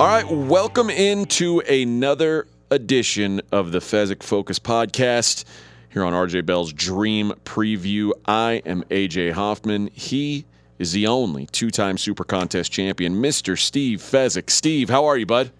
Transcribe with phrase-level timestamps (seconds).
[0.00, 5.44] All right, welcome into another edition of the Fezzik Focus podcast
[5.90, 8.12] here on RJ Bell's Dream Preview.
[8.24, 9.90] I am AJ Hoffman.
[9.92, 10.46] He
[10.78, 13.58] is the only two time Super Contest champion, Mr.
[13.58, 14.48] Steve Fezzik.
[14.48, 15.50] Steve, how are you, bud?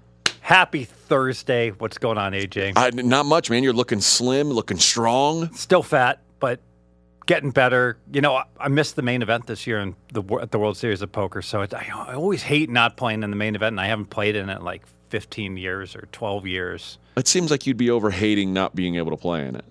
[0.41, 1.73] Happy Thursday.
[1.73, 2.73] What's going on, AJ?
[2.77, 3.63] I, not much, man.
[3.63, 5.53] You're looking slim, looking strong.
[5.53, 6.61] Still fat, but
[7.31, 7.97] getting better.
[8.13, 10.77] You know, I, I missed the main event this year in the at the World
[10.77, 13.75] Series of Poker, so it, I, I always hate not playing in the main event,
[13.75, 16.99] and I haven't played in it like 15 years or 12 years.
[17.17, 19.65] It seems like you'd be over hating not being able to play in it.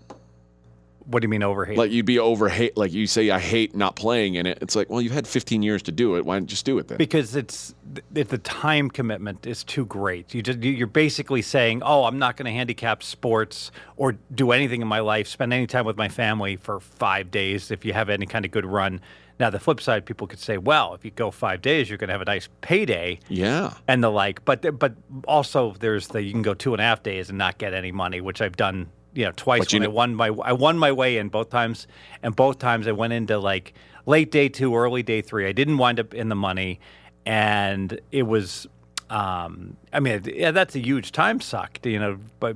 [1.10, 1.78] What do you mean over hate?
[1.78, 4.60] Like you'd be over hate, like you say, I hate not playing in it.
[4.62, 6.26] It's like, well, you've had 15 years to do it.
[6.26, 6.98] Why don't you just do it then?
[6.98, 7.74] because it's
[8.14, 10.34] it, the time commitment is too great.
[10.36, 14.82] You just you're basically saying, "Oh, I'm not going to handicap sports or do anything
[14.82, 18.10] in my life, spend any time with my family for 5 days if you have
[18.10, 19.02] any kind of good run."
[19.40, 22.10] Now, the flip side, people could say, "Well, if you go 5 days, you're going
[22.10, 23.74] to have a nice payday." yeah.
[23.88, 24.46] and the like.
[24.46, 24.94] But but
[25.28, 27.92] also there's the you can go two and a half days and not get any
[27.92, 30.78] money, which I've done you know twice But you when I won my I won
[30.78, 31.88] my way in both times,
[32.24, 33.74] and both times I went into like
[34.06, 35.48] late day two, early day three.
[35.48, 36.80] I didn't wind up in the money,
[37.26, 38.68] and it was.
[39.10, 42.20] Um, I mean, yeah, that's a huge time suck, you know.
[42.40, 42.56] But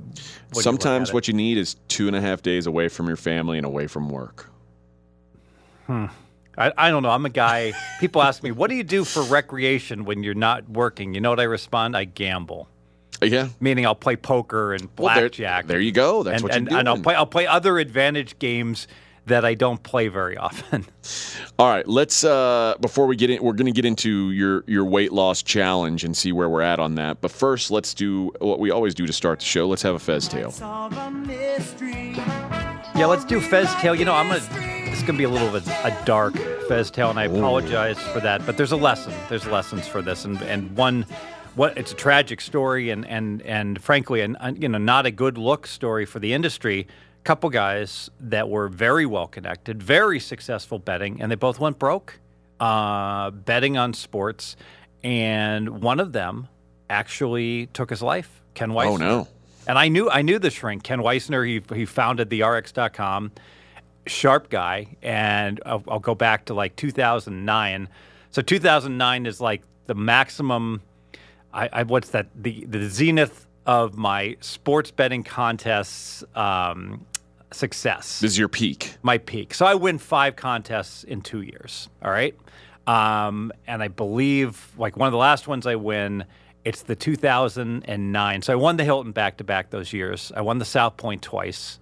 [0.54, 3.16] you Sometimes at what you need is two and a half days away from your
[3.16, 4.50] family and away from work.
[6.56, 7.10] I, I don't know.
[7.10, 7.72] I'm a guy.
[7.98, 11.30] People ask me, "What do you do for recreation when you're not working?" You know
[11.30, 11.96] what I respond?
[11.96, 12.68] I gamble.
[13.22, 13.48] Yeah.
[13.60, 15.66] Meaning, I'll play poker and Well, there- blackjack.
[15.66, 16.22] there you go.
[16.22, 17.14] That's and, what you're and, and I'll play.
[17.14, 18.86] I'll play other advantage games
[19.26, 20.84] that I don't play very often.
[21.58, 24.84] All right, let's uh before we get in we're going to get into your your
[24.84, 27.22] weight loss challenge and see where we're at on that.
[27.22, 29.66] But first, let's do what we always do to start the show.
[29.66, 30.50] Let's have a Fez tale.
[30.50, 32.12] Solve a mystery.
[32.96, 33.94] yeah, let's do Fez Tail.
[33.94, 34.40] You know, I'm gonna.
[34.90, 36.34] This is gonna be a little bit a dark
[36.68, 38.44] Fez Tail, and I apologize for that.
[38.44, 39.14] But there's a lesson.
[39.30, 41.06] There's lessons for this, and and one.
[41.54, 45.38] What it's a tragic story, and and and frankly, and you know, not a good
[45.38, 46.86] look story for the industry.
[47.22, 52.18] Couple guys that were very well connected, very successful betting, and they both went broke
[52.60, 54.56] uh, betting on sports.
[55.02, 56.48] And one of them
[56.88, 58.42] actually took his life.
[58.54, 58.86] Ken Weitzner.
[58.86, 59.28] Oh no.
[59.66, 61.46] And I knew I knew the shrink, Ken Weitzner.
[61.46, 63.32] He he founded the RX.com,
[64.06, 64.96] sharp guy.
[65.02, 67.88] And I'll, I'll go back to like 2009.
[68.30, 70.82] So 2009 is like the maximum.
[71.54, 72.26] I, I what's that?
[72.34, 77.06] The the zenith of my sports betting contests um,
[77.52, 78.96] success This is your peak.
[79.02, 79.54] my peak.
[79.54, 81.88] So I win five contests in two years.
[82.02, 82.34] All right.
[82.86, 86.24] Um, and I believe like one of the last ones I win,
[86.64, 88.42] it's the 2009.
[88.42, 90.32] So I won the Hilton back to back those years.
[90.36, 91.78] I won the South Point twice.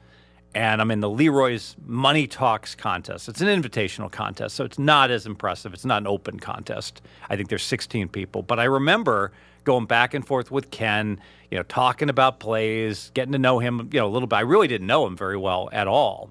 [0.55, 3.27] And I'm in the Leroy's Money Talks contest.
[3.27, 5.73] It's an invitational contest, so it's not as impressive.
[5.73, 7.01] It's not an open contest.
[7.31, 8.43] I think there's 16 people.
[8.43, 9.33] But I remember
[9.65, 13.91] going back and forth with Ken, you know, talking about plays, getting to know him,
[13.93, 14.37] you know, a little bit.
[14.37, 16.31] I really didn't know him very well at all.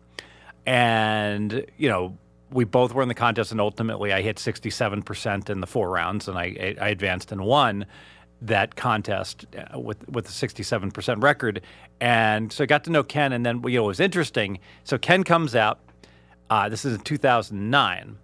[0.65, 2.17] And you know
[2.51, 6.27] we both were in the contest and ultimately i hit 67% in the four rounds
[6.27, 7.85] and i, I advanced and won
[8.41, 11.61] that contest uh, with with a 67% record.
[11.99, 14.59] And so i got to know ken and then you know it was interesting.
[14.83, 15.79] So ken comes out
[16.49, 18.17] uh, this is in 2009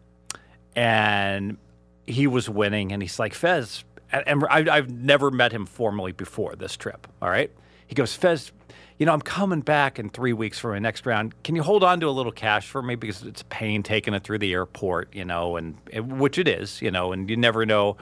[0.75, 1.57] and
[2.05, 6.11] he was winning and he's like fez and, and I, i've never met him formally
[6.11, 7.51] before this trip all right
[7.87, 8.51] he goes fez
[8.97, 11.83] you know i'm coming back in three weeks for my next round can you hold
[11.83, 14.53] on to a little cash for me because it's a pain taking it through the
[14.53, 17.97] airport you know and and- which it is you know and you never know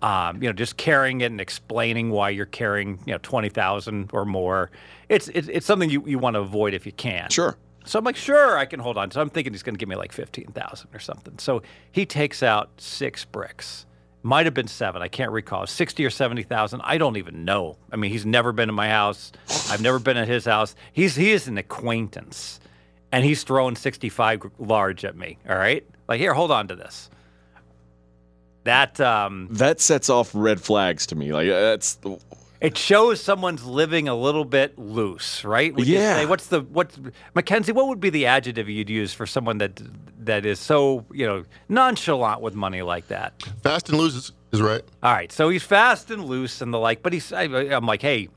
[0.00, 4.24] um, you know just carrying it and explaining why you're carrying you know 20000 or
[4.24, 4.70] more
[5.08, 7.56] it's, it's it's something you, you want to avoid if you can Sure.
[7.84, 9.10] so I'm like, sure, I can hold on.
[9.10, 11.38] So I'm thinking he's going to give me like 15,000 or something.
[11.38, 13.86] So he takes out six bricks.
[14.22, 15.00] Might have been seven.
[15.00, 15.66] I can't recall.
[15.66, 16.80] 60 or 70,000.
[16.82, 17.76] I don't even know.
[17.92, 19.32] I mean, he's never been in my house.
[19.70, 20.74] I've never been at his house.
[20.92, 22.60] He's he is an acquaintance.
[23.12, 25.38] And he's throwing 65 large at me.
[25.48, 25.86] All right?
[26.08, 27.08] Like, here, hold on to this.
[28.64, 31.32] That um That sets off red flags to me.
[31.32, 31.98] Like uh, that's
[32.60, 35.72] It shows someone's living a little bit loose, right?
[35.74, 36.16] Would you Yeah.
[36.16, 36.98] say what's the what's
[37.34, 37.70] Mackenzie?
[37.72, 39.80] What would be the adjective you'd use for someone that
[40.24, 43.40] that is so you know nonchalant with money like that?
[43.62, 44.82] Fast and loose is, is right.
[45.04, 48.02] All right, so he's fast and loose and the like, but he's I, I'm like,
[48.02, 48.28] hey,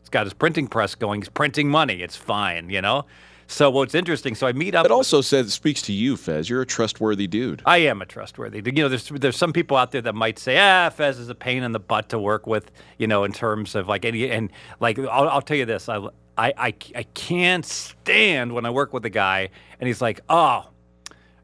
[0.00, 1.20] he's got his printing press going.
[1.20, 2.00] He's printing money.
[2.02, 3.04] It's fine, you know.
[3.52, 4.34] So what's interesting?
[4.34, 4.86] So I meet up.
[4.86, 6.48] It also says speaks to you, Fez.
[6.48, 7.62] You're a trustworthy dude.
[7.66, 8.62] I am a trustworthy.
[8.64, 11.34] You know, there's there's some people out there that might say, ah, Fez is a
[11.34, 12.70] pain in the butt to work with.
[12.96, 14.50] You know, in terms of like any and
[14.80, 15.98] like I'll, I'll tell you this, I,
[16.38, 20.70] I I I can't stand when I work with a guy and he's like, oh,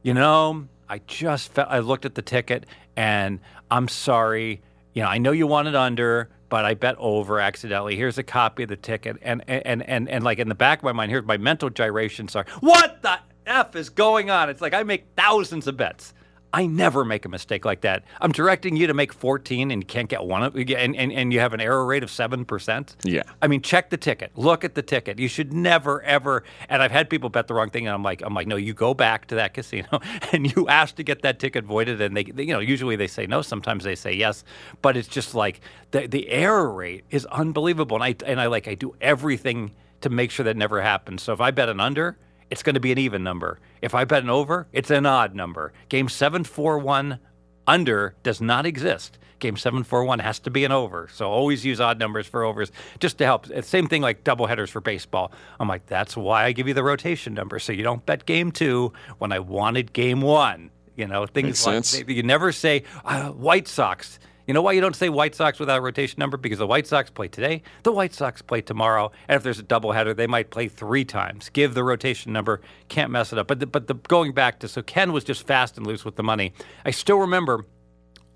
[0.02, 2.64] you know, I just felt, I looked at the ticket
[2.96, 3.38] and
[3.70, 4.62] I'm sorry.
[4.94, 7.96] You know, I know you wanted under, but I bet over accidentally.
[7.96, 10.84] Here's a copy of the ticket, and and and and like in the back of
[10.84, 14.50] my mind, here's my mental gyrations are, what the f is going on?
[14.50, 16.14] It's like I make thousands of bets.
[16.52, 18.04] I never make a mistake like that.
[18.20, 21.32] I'm directing you to make 14 and you can't get one of and, and, and
[21.32, 22.96] you have an error rate of 7%.
[23.04, 23.22] Yeah.
[23.42, 24.32] I mean, check the ticket.
[24.36, 25.18] Look at the ticket.
[25.18, 28.22] You should never ever and I've had people bet the wrong thing and I'm like
[28.22, 30.00] I'm like no, you go back to that casino
[30.32, 33.08] and you ask to get that ticket voided and they, they you know, usually they
[33.08, 34.44] say no, sometimes they say yes,
[34.80, 35.60] but it's just like
[35.90, 40.10] the the error rate is unbelievable and I and I like I do everything to
[40.10, 41.22] make sure that never happens.
[41.22, 42.16] So if I bet an under,
[42.50, 43.58] it's going to be an even number.
[43.82, 45.72] If I bet an over, it's an odd number.
[45.88, 47.18] Game 741
[47.66, 49.18] under does not exist.
[49.38, 51.08] Game 741 has to be an over.
[51.12, 53.46] So always use odd numbers for overs just to help.
[53.62, 55.30] Same thing like doubleheaders for baseball.
[55.60, 57.58] I'm like, that's why I give you the rotation number.
[57.58, 60.70] So you don't bet game two when I wanted game one.
[60.96, 62.08] You know, things Makes like sense.
[62.08, 64.18] you never say uh, White Sox.
[64.48, 66.38] You know why you don't say White Sox without a rotation number?
[66.38, 69.62] Because the White Sox play today, the White Sox play tomorrow, and if there's a
[69.62, 71.50] doubleheader, they might play three times.
[71.50, 73.46] Give the rotation number, can't mess it up.
[73.46, 76.16] But the, but the, going back to so Ken was just fast and loose with
[76.16, 76.54] the money.
[76.86, 77.66] I still remember.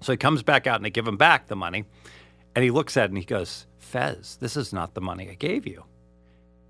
[0.03, 1.85] So he comes back out and they give him back the money,
[2.55, 5.35] and he looks at it and he goes, "Fez, this is not the money I
[5.35, 5.85] gave you."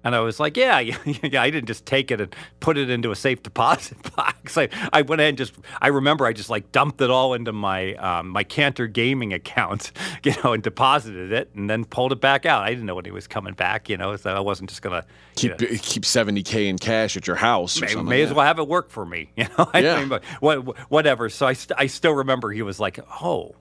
[0.04, 2.90] And I was like, yeah, yeah, yeah, I didn't just take it and put it
[2.90, 4.58] into a safe deposit box.
[4.58, 7.52] I, I went ahead and just, I remember I just like dumped it all into
[7.52, 9.92] my um, my Cantor gaming account,
[10.24, 12.62] you know, and deposited it and then pulled it back out.
[12.64, 15.00] I didn't know when he was coming back, you know, so I wasn't just going
[15.00, 18.44] to Keep keep 70k in cash at your house or may, may like as well
[18.44, 19.70] have it work for me, you know.
[19.72, 20.00] I Yeah.
[20.00, 21.28] mean, but what, whatever.
[21.30, 23.54] So I, st- I still remember he was like, "Oh,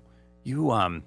[0.43, 1.03] you um,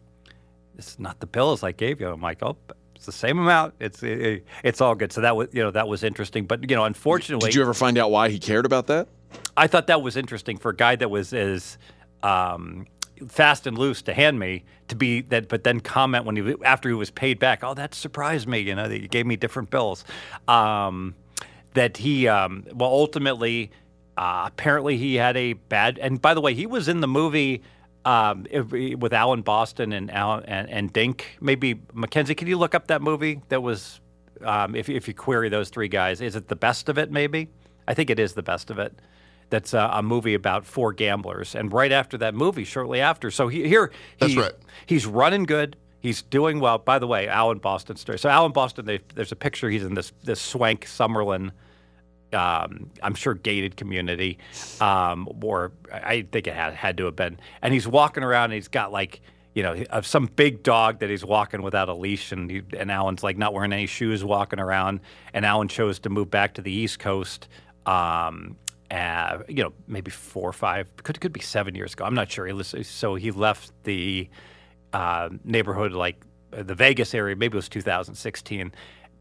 [0.75, 2.57] this is not the bills I gave you." I'm like, "Oh,
[3.07, 3.75] it's the same amount.
[3.81, 6.75] It's it, it's all good." So that was you know that was interesting, but you
[6.75, 9.09] know, unfortunately, Did you ever find out why he cared about that?
[9.57, 11.77] I thought that was interesting for a guy that was as
[12.23, 12.87] um,
[13.29, 16.89] fast and loose to hand me to be that, but then comment when he after
[16.89, 17.63] he was paid back.
[17.63, 18.61] Oh, that surprised me.
[18.61, 20.05] You know, that you gave me different bills.
[20.49, 21.15] Um,
[21.75, 23.71] that he um, well ultimately
[24.17, 25.99] uh, apparently he had a bad.
[25.99, 27.63] And by the way, he was in the movie.
[28.05, 32.35] Um, if- with Alan Boston and Alan and, and Dink, maybe Mackenzie.
[32.35, 33.41] Can you look up that movie?
[33.49, 34.01] That was,
[34.43, 37.11] um, if if you query those three guys, is it the best of it?
[37.11, 37.49] Maybe
[37.89, 38.93] I think it is the best of it
[39.51, 41.55] that's a, a movie about four gamblers.
[41.55, 44.53] And right after that movie, shortly after, so he, here That's he- right.
[44.87, 45.77] He's running good.
[46.01, 46.77] He's doing well.
[46.77, 48.19] By the way, Alan Boston story.
[48.19, 49.71] So Alan Boston, they, there's a picture.
[49.71, 51.53] He's in this this swank Summerlin.
[52.35, 54.39] Um, I'm sure gated community,
[54.81, 57.39] um, or I think it had had to have been.
[57.63, 58.45] And he's walking around.
[58.47, 59.21] and He's got like
[59.55, 62.91] you know of some big dog that he's walking without a leash, and he, and
[62.91, 65.01] Alan's like not wearing any shoes, walking around.
[65.33, 67.49] And Alan chose to move back to the East Coast.
[67.87, 68.57] Um,
[68.91, 72.05] uh, you know, maybe four or five, could could be seven years ago.
[72.05, 72.47] I'm not sure.
[72.47, 74.29] He lis- so he left the
[74.93, 76.23] uh, neighborhood like
[76.53, 77.35] uh, the Vegas area.
[77.35, 78.73] Maybe it was 2016.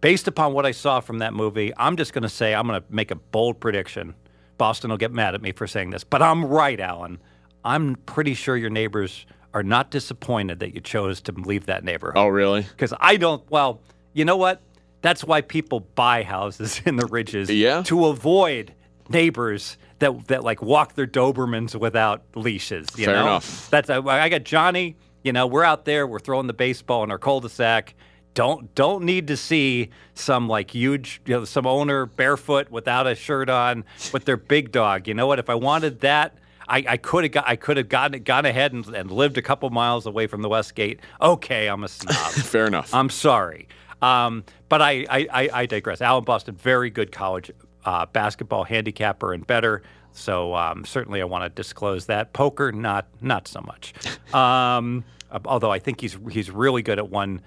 [0.04, 2.82] Based upon what I saw from that movie, I'm just going to say I'm going
[2.82, 4.16] to make a bold prediction.
[4.58, 7.20] Boston will get mad at me for saying this, but I'm right, Alan.
[7.64, 12.18] I'm pretty sure your neighbors are not disappointed that you chose to leave that neighborhood
[12.18, 12.64] Oh, really?
[12.64, 13.50] because I don't.
[13.50, 13.80] Well,
[14.12, 14.62] you know what?
[15.02, 17.50] That's why people buy houses in the ridges.
[17.50, 17.84] Yeah.
[17.84, 18.74] To avoid
[19.08, 22.88] neighbors that that like walk their Dobermans without leashes.
[22.98, 23.22] You Fair know?
[23.22, 23.70] enough.
[23.70, 24.98] That's I I got Johnny.
[25.24, 26.06] You know, we're out there.
[26.06, 27.96] We're throwing the baseball in our cul-de-sac.
[28.34, 33.16] Don't don't need to see some like huge, you know, some owner barefoot without a
[33.16, 35.08] shirt on with their big dog.
[35.08, 35.40] You know what?
[35.40, 36.36] If I wanted that.
[36.66, 39.42] I, I could have got I could have gotten gone ahead and, and lived a
[39.42, 41.02] couple miles away from the Westgate.
[41.22, 42.16] Okay, I'm a snob.
[42.32, 42.94] Fair enough.
[42.94, 43.68] I'm sorry.
[44.02, 46.02] Um, but I, I, I, digress.
[46.02, 47.50] Alan Boston, very good college
[47.86, 49.82] uh, basketball handicapper and better.
[50.12, 52.34] So um, certainly I want to disclose that.
[52.34, 53.94] Poker, not not so much.
[54.34, 55.04] Um,
[55.46, 57.40] although I think he's he's really good at one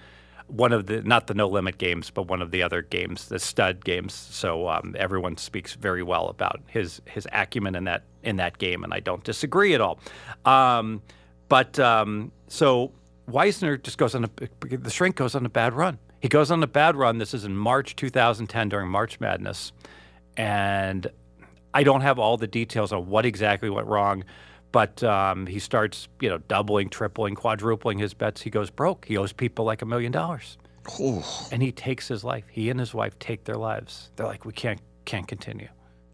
[0.48, 3.38] one of the not the no limit games, but one of the other games, the
[3.38, 4.14] stud games.
[4.14, 8.84] So um, everyone speaks very well about his his acumen in that in that game,
[8.84, 9.98] and I don't disagree at all.
[10.44, 11.02] Um,
[11.48, 12.92] but um, so
[13.28, 14.30] Weitzner just goes on a
[14.76, 15.98] the shrink goes on a bad run.
[16.20, 17.18] He goes on a bad run.
[17.18, 19.72] This is in March 2010 during March Madness,
[20.36, 21.06] and
[21.74, 24.24] I don't have all the details on what exactly went wrong.
[24.76, 28.42] But um, he starts, you know, doubling, tripling, quadrupling his bets.
[28.42, 29.06] He goes broke.
[29.06, 30.58] He owes people like a million dollars,
[31.50, 32.44] and he takes his life.
[32.50, 34.10] He and his wife take their lives.
[34.16, 35.68] They're like, we can't can't continue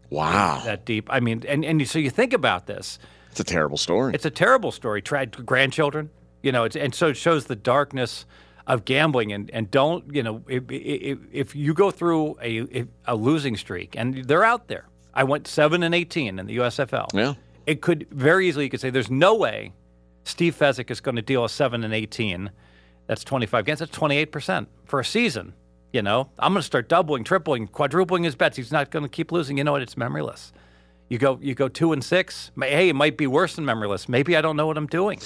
[0.09, 0.61] wow.
[0.63, 1.09] that deep.
[1.11, 2.99] I mean, and and so you think about this.
[3.31, 4.13] It's a terrible story.
[4.13, 5.01] It's a terrible story.
[5.01, 6.09] Tried grandchildren,
[6.41, 8.25] you know, it's, and so it shows the darkness
[8.65, 9.33] of gambling.
[9.33, 13.95] And, and don't, you know, if, if, if you go through a, a losing streak,
[13.97, 14.85] and they're out there.
[15.13, 17.07] I went seven and eighteen in the USFL.
[17.13, 17.33] Yeah.
[17.65, 19.73] It could very easily you could say there's no way
[20.25, 22.51] Steve Fezzik is going to deal a seven and eighteen
[23.07, 23.79] That's 25 games.
[23.79, 25.53] That's 28% for a season.
[25.91, 28.57] You know, I'm going to start doubling, tripling, quadrupling his bets.
[28.57, 29.57] He's not going to keep losing.
[29.57, 29.81] You know what?
[29.83, 30.51] It's memoryless.
[31.09, 32.51] You go, you go two and six.
[32.59, 34.09] Hey, it might be worse than memoryless.
[34.09, 35.19] Maybe I don't know what I'm doing.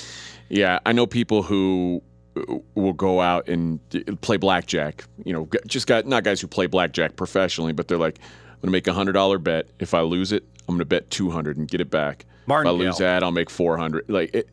[0.49, 2.03] Yeah, I know people who
[2.35, 3.79] uh, will go out and
[4.21, 5.05] play blackjack.
[5.23, 8.67] You know, just got not guys who play blackjack professionally, but they're like, I'm going
[8.67, 9.67] to make a hundred dollar bet.
[9.79, 12.25] If I lose it, I'm going to bet two hundred and get it back.
[12.45, 14.09] If I lose that, I'll make four hundred.
[14.09, 14.49] Like, it,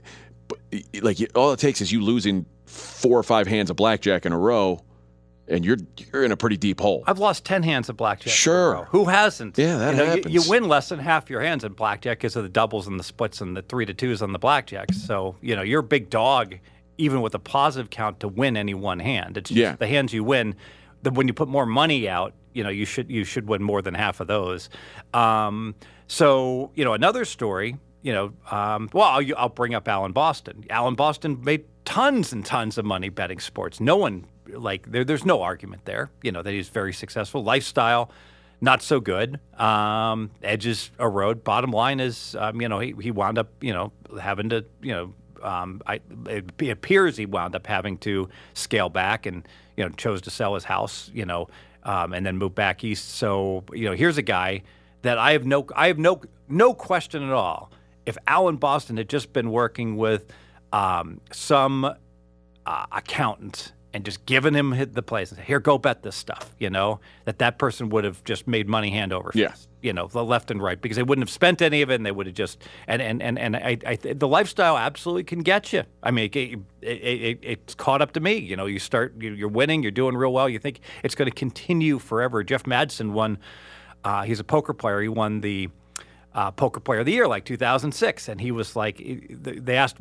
[1.02, 4.38] like all it takes is you losing four or five hands of blackjack in a
[4.38, 4.80] row,
[5.48, 5.76] and you're
[6.12, 7.04] you're in a pretty deep hole.
[7.06, 8.32] I've lost 10 hands of blackjack.
[8.32, 8.86] Sure.
[8.90, 9.56] Who hasn't?
[9.58, 10.34] Yeah, that you know, happens.
[10.34, 13.04] You, win less than half your hands in blackjack because of the doubles and the
[13.04, 14.94] splits and the three to twos on the blackjacks.
[14.94, 16.56] So, you know, you're a big dog,
[16.98, 19.36] even with a positive count, to win any one hand.
[19.36, 19.76] It's just Yeah.
[19.76, 20.54] the hands you win.
[21.02, 23.82] The, when you put more money out, you know, you should you should win more
[23.82, 24.70] than half of those.
[25.12, 25.74] Um,
[26.06, 30.64] so, you know, another story, you know, um, well, I'll, I'll bring up Alan Boston.
[30.70, 33.80] Alan Boston made tons and tons of money betting sports.
[33.80, 37.42] No one, like, there, there's no argument there, you know, that he's very successful.
[37.42, 38.10] Lifestyle,
[38.60, 39.40] not so good.
[39.58, 41.44] Um, edges erode.
[41.44, 44.92] Bottom line is, um, you know, he, he wound up, you know, having to, you
[44.92, 49.46] know, um, I, it appears he wound up having to scale back and,
[49.76, 51.48] you know, chose to sell his house, you know,
[51.82, 53.10] um, and then move back east.
[53.16, 54.62] So, you know, here's a guy
[55.04, 57.70] that I have no, I have no, no question at all.
[58.04, 60.26] If Alan Boston had just been working with
[60.72, 66.02] um, some uh, accountant and just given him the place and said, here, go bet
[66.02, 69.68] this stuff, you know, that that person would have just made money hand over fist,
[69.80, 69.88] Yeah.
[69.88, 72.04] you know, the left and right, because they wouldn't have spent any of it and
[72.04, 75.72] they would have just, and, and, and, and I, I, the lifestyle absolutely can get
[75.72, 75.84] you.
[76.02, 78.34] I mean, it, it, it, it's caught up to me.
[78.34, 80.48] You know, you start, you- you're winning, you're doing real well.
[80.48, 82.42] You think it's going to continue forever.
[82.42, 83.38] Jeff Madsen won,
[84.04, 85.00] uh, he's a poker player.
[85.00, 85.68] He won the,
[86.34, 88.28] uh, Poker Player of the Year, like 2006.
[88.28, 89.96] And he was like, they asked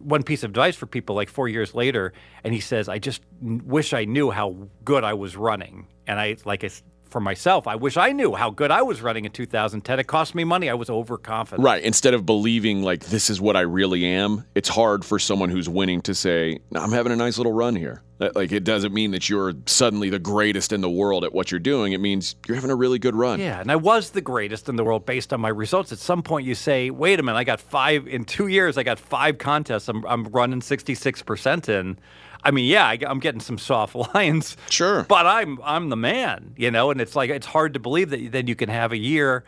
[0.00, 3.22] one piece of advice for people like four years later, and he says, I just
[3.40, 5.86] wish I knew how good I was running.
[6.06, 6.82] And I, like, it's,
[7.14, 10.00] for myself, I wish I knew how good I was running in 2010.
[10.00, 10.68] It cost me money.
[10.68, 11.64] I was overconfident.
[11.64, 11.80] Right.
[11.80, 15.68] Instead of believing like this is what I really am, it's hard for someone who's
[15.68, 18.02] winning to say, I'm having a nice little run here.
[18.24, 21.50] That- Like it doesn't mean that you're suddenly the greatest in the world at what
[21.50, 21.92] you're doing.
[21.92, 23.38] It means you're having a really good run.
[23.40, 25.92] Yeah, and I was the greatest in the world based on my results.
[25.92, 28.76] At some point, you say, "Wait a minute, I got five in two years.
[28.78, 29.88] I got five contests.
[29.88, 31.98] I'm, I'm running 66 percent in."
[32.46, 35.04] I mean, yeah, I, am getting some soft lines, Sure.
[35.08, 36.90] but I'm I'm the man, you know.
[36.90, 39.44] And it's like it's hard to believe that then you can have a year,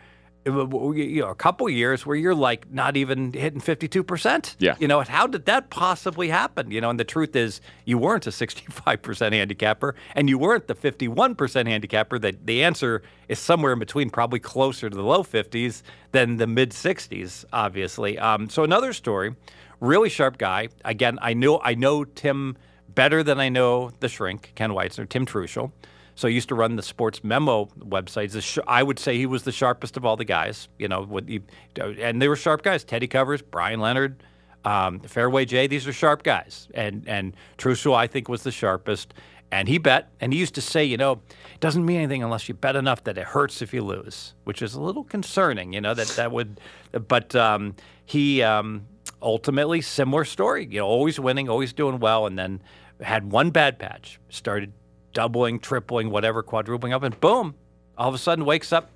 [0.47, 4.57] you know, a couple years where you're like not even hitting 52 percent.
[4.59, 4.77] Yeah.
[4.79, 6.71] you know, how did that possibly happen?
[6.71, 10.69] You know, and the truth is, you weren't a 65 percent handicapper, and you weren't
[10.69, 12.19] the 51 percent handicapper.
[12.19, 16.47] That the answer is somewhere in between, probably closer to the low 50s than the
[16.47, 18.19] mid 60s, obviously.
[18.19, 19.35] Um, so another story,
[19.81, 20.69] really sharp guy.
[20.85, 22.57] Again, I know I know Tim
[22.95, 25.73] better than I know the shrink, Ken Weitzner, Tim Truschel.
[26.17, 28.41] So I used to run the sports memo websites.
[28.43, 30.69] Sh- I would say he was the sharpest of all the guys.
[30.79, 31.43] You know, he,
[31.79, 32.85] and they were sharp guys.
[32.85, 34.23] Teddy Covers, Brian Leonard,
[34.65, 35.67] um, Fairway Jay.
[35.67, 36.69] These are sharp guys.
[36.75, 39.13] And and Truschel, I think, was the sharpest.
[39.53, 41.21] And he bet, and he used to say, you know,
[41.55, 44.61] it doesn't mean anything unless you bet enough that it hurts if you lose, which
[44.61, 45.73] is a little concerning.
[45.73, 46.61] You know that that would,
[46.93, 48.87] but um, he um,
[49.21, 50.67] ultimately similar story.
[50.69, 52.63] You know, always winning, always doing well, and then
[53.03, 54.19] had one bad patch.
[54.31, 54.73] Started
[55.17, 57.55] doubling, tripling, whatever, quadrupling up, and boom,
[57.97, 58.91] all of a sudden wakes up,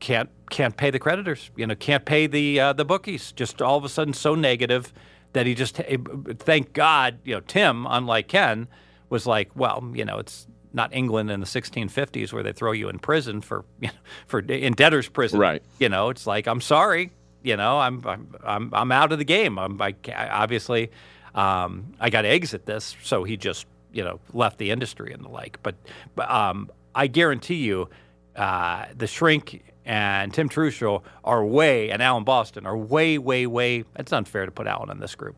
[0.00, 1.52] can't can't pay the creditors.
[1.56, 3.30] You know, can't pay the uh, the bookies.
[3.30, 4.92] Just all of a sudden so negative
[5.32, 8.66] that he just thank God, you know, Tim, unlike Ken,
[9.10, 12.88] was like, well, you know, it's not England in the 1650s where they throw you
[12.88, 13.94] in prison for you know,
[14.26, 15.38] for in debtor's prison.
[15.38, 15.62] Right.
[15.78, 17.12] You know, it's like I'm sorry.
[17.44, 19.56] You know, I'm I'm I'm, I'm out of the game.
[19.56, 20.90] I'm I, obviously
[21.32, 22.96] um, I got to exit this.
[23.04, 25.58] So he just you know left the industry and the like.
[25.62, 25.74] But
[26.14, 27.88] but um, I guarantee you,
[28.36, 33.84] uh, the shrink and Tim Truschel are way and Alan Boston are way way way.
[33.96, 35.36] It's unfair to put Alan in this group.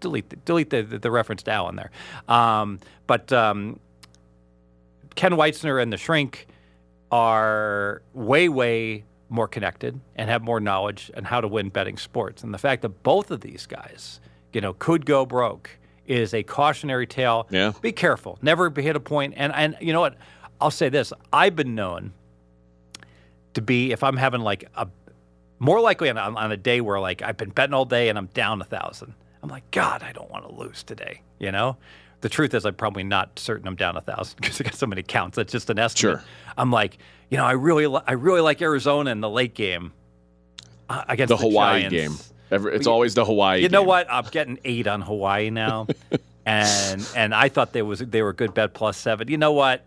[0.00, 1.90] Delete the, delete the, the, the reference to Alan there.
[2.28, 3.78] Um, but um,
[5.14, 6.46] Ken Weitzner and the Shrink
[7.10, 12.42] are way, way more connected and have more knowledge on how to win betting sports.
[12.42, 14.20] And the fact that both of these guys,
[14.52, 15.70] you know, could go broke
[16.12, 17.46] is a cautionary tale.
[17.50, 17.72] Yeah.
[17.80, 18.38] Be careful.
[18.42, 19.34] Never hit a point.
[19.36, 20.16] And and you know what?
[20.60, 21.12] I'll say this.
[21.32, 22.12] I've been known
[23.54, 24.88] to be if I'm having like a
[25.58, 28.26] more likely on, on a day where like I've been betting all day and I'm
[28.26, 29.14] down a thousand.
[29.42, 31.22] I'm like, God, I don't want to lose today.
[31.38, 31.76] You know,
[32.20, 34.86] the truth is I'm probably not certain I'm down a thousand because I got so
[34.86, 35.36] many counts.
[35.36, 36.18] That's just an estimate.
[36.20, 36.24] Sure.
[36.56, 36.98] I'm like,
[37.30, 39.92] you know, I really, I really like Arizona in the late game
[40.88, 41.92] uh, against The the, Hawaii Giants.
[42.28, 42.31] game.
[42.52, 44.06] Every, it's always the Hawaii You know what?
[44.10, 45.86] I'm getting eight on Hawaii now.
[46.46, 49.28] and and I thought they was they were a good bet plus seven.
[49.28, 49.84] You know what?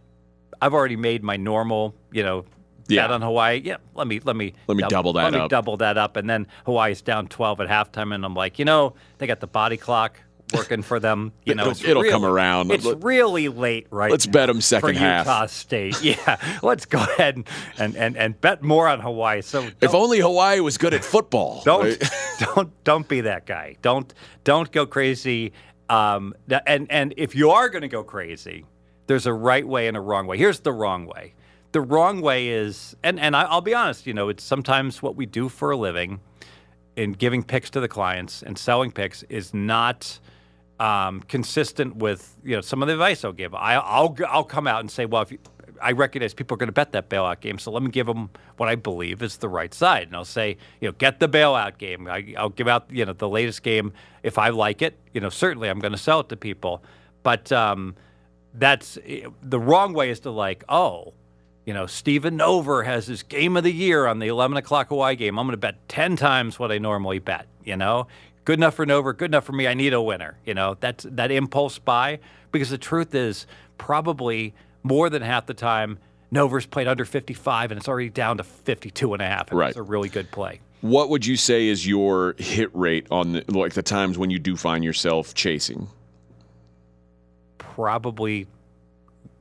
[0.62, 2.46] I've already made my normal, you know,
[2.88, 3.04] Yeah.
[3.04, 3.62] bet on Hawaii.
[3.64, 5.50] Yeah, let me let me Let me double that let me up.
[5.50, 8.94] double that up, and then Hawaii's down twelve at halftime, and I'm like, you know,
[9.20, 10.20] they got the body clock
[10.54, 11.32] working for them.
[11.46, 12.72] You know, It'll- it'll really- come around.
[12.72, 15.26] It's Let- really late right let's now them second for half.
[15.26, 15.96] Utah State.
[16.04, 17.48] Yeah, let's go ahead and,
[17.78, 19.42] and, and, and bet more on Hawaii.
[19.42, 21.62] So If only Hawaii was good at football.
[21.66, 22.10] don't right?
[22.56, 23.76] don't don't be that guy.
[23.82, 25.54] Don't don't go crazy.
[25.90, 26.34] Um,
[26.66, 28.66] and and if you are going to go crazy,
[29.08, 30.38] there's a right way and a wrong way.
[30.38, 31.34] Here's the wrong way.
[31.74, 34.08] The wrong way is, and and I, I'll be honest.
[34.08, 36.22] You know, it's sometimes what we do for a living,
[36.96, 40.20] in giving picks to the clients and selling picks is not
[40.80, 43.54] um, consistent with you know some of the advice I'll give.
[43.54, 45.40] I, I'll I'll come out and say, well, if you,
[45.82, 48.30] I recognize people are going to bet that bailout game, so let me give them
[48.58, 51.78] what I believe is the right side, and I'll say, you know, get the bailout
[51.78, 52.08] game.
[52.08, 54.98] I, I'll give out you know the latest game if I like it.
[55.14, 56.84] You know, certainly I'm going to sell it to people,
[57.24, 57.96] but um,
[58.54, 58.98] that's
[59.42, 61.14] the wrong way is to like, oh.
[61.68, 65.16] You know, Steven Over has his game of the year on the 11 o'clock Hawaii
[65.16, 65.40] game.
[65.40, 67.48] I'm going to bet 10 times what I normally bet.
[67.64, 68.06] You know,
[68.46, 69.68] good enough for Nover, good enough for me.
[69.68, 70.38] I need a winner.
[70.46, 72.20] You know, that's that impulse buy.
[72.52, 73.46] Because the truth is,
[73.78, 75.98] probably more than half the time,
[76.34, 79.50] Nover's played under 55 and it's already down to 52 and a half.
[79.50, 79.70] And Right.
[79.70, 80.62] It's a really good play.
[80.82, 84.40] What would you say is your hit rate on the, like the times when you
[84.40, 85.88] do find yourself chasing?
[87.58, 88.48] Probably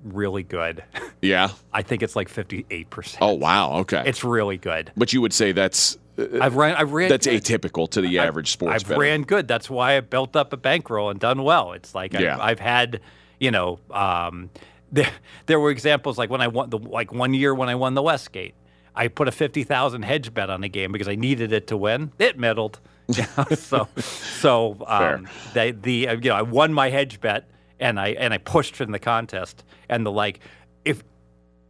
[0.03, 0.83] really good.
[1.21, 1.51] Yeah.
[1.73, 3.19] I think it's like 58%.
[3.21, 3.75] Oh wow.
[3.81, 4.03] Okay.
[4.07, 4.91] It's really good.
[4.97, 6.77] but you would say that's I've ran.
[6.77, 7.09] I've ran.
[7.09, 7.43] that's good.
[7.43, 9.01] atypical to the average sports I've bettor.
[9.01, 9.49] ran good.
[9.49, 11.73] That's why I built up a bankroll and done well.
[11.73, 12.35] It's like Yeah.
[12.35, 13.01] I've, I've had,
[13.41, 14.51] you know, um,
[14.93, 15.11] there,
[15.47, 18.03] there were examples like when I won the like one year when I won the
[18.03, 18.55] Westgate,
[18.95, 21.77] I put a fifty thousand hedge bet on the game because I needed it to
[21.77, 22.13] win.
[22.19, 22.81] It middled.
[23.57, 27.47] So, so um, they, the uh, you know I won my hedge bet
[27.81, 30.41] and I and I pushed in the contest and the like.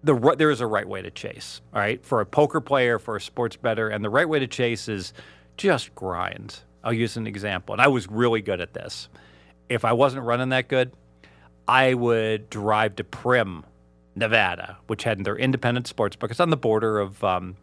[0.05, 1.61] The there is a right way to chase.
[1.73, 4.47] All right, for a poker player, for a sports bettor, and the right way to
[4.47, 5.13] chase is
[5.57, 6.61] just grind.
[6.83, 9.09] I'll use an example, and I was really good at this.
[9.69, 10.93] If I wasn't running that good,
[11.67, 13.65] I would drive to Primm,
[14.15, 16.31] Nevada, which had their independent sports book.
[16.31, 17.57] It's on the border of um,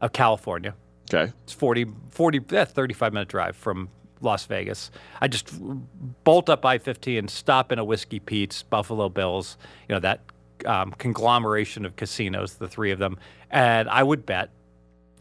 [0.00, 0.74] of California.
[1.12, 1.32] Okay.
[1.44, 4.90] It's 40, 40 eh, 35 minute drive from Las Vegas.
[5.20, 5.50] I just
[6.24, 9.56] bolt up I 50 and stop in a Whiskey Pete's, Buffalo Bills,
[9.88, 10.20] you know, that
[10.66, 13.18] um, conglomeration of casinos, the three of them.
[13.50, 14.50] And I would bet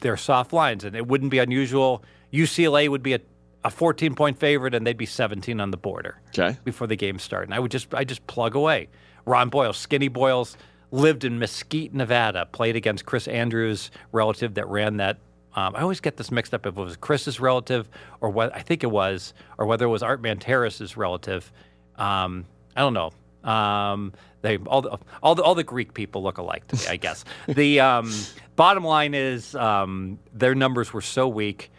[0.01, 0.83] they're soft lines.
[0.83, 2.03] And it wouldn't be unusual.
[2.31, 3.19] UCLA would be a,
[3.63, 6.57] a 14 point favorite and they'd be 17 on the border Okay.
[6.63, 7.45] before the game started.
[7.49, 8.89] And I would just I just plug away.
[9.25, 10.57] Ron Boyle, Skinny Boyles,
[10.91, 15.17] lived in Mesquite, Nevada, played against Chris Andrews' relative that ran that.
[15.55, 17.87] Um, I always get this mixed up if it was Chris's relative
[18.21, 21.51] or what I think it was, or whether it was Art Manteris's relative.
[21.95, 23.11] Um, I don't know.
[23.49, 24.13] Um,
[24.43, 27.25] they all the, all the all the Greek people look alike to me, I guess.
[27.47, 28.13] the um,
[28.55, 31.71] bottom line is um, their numbers were so weak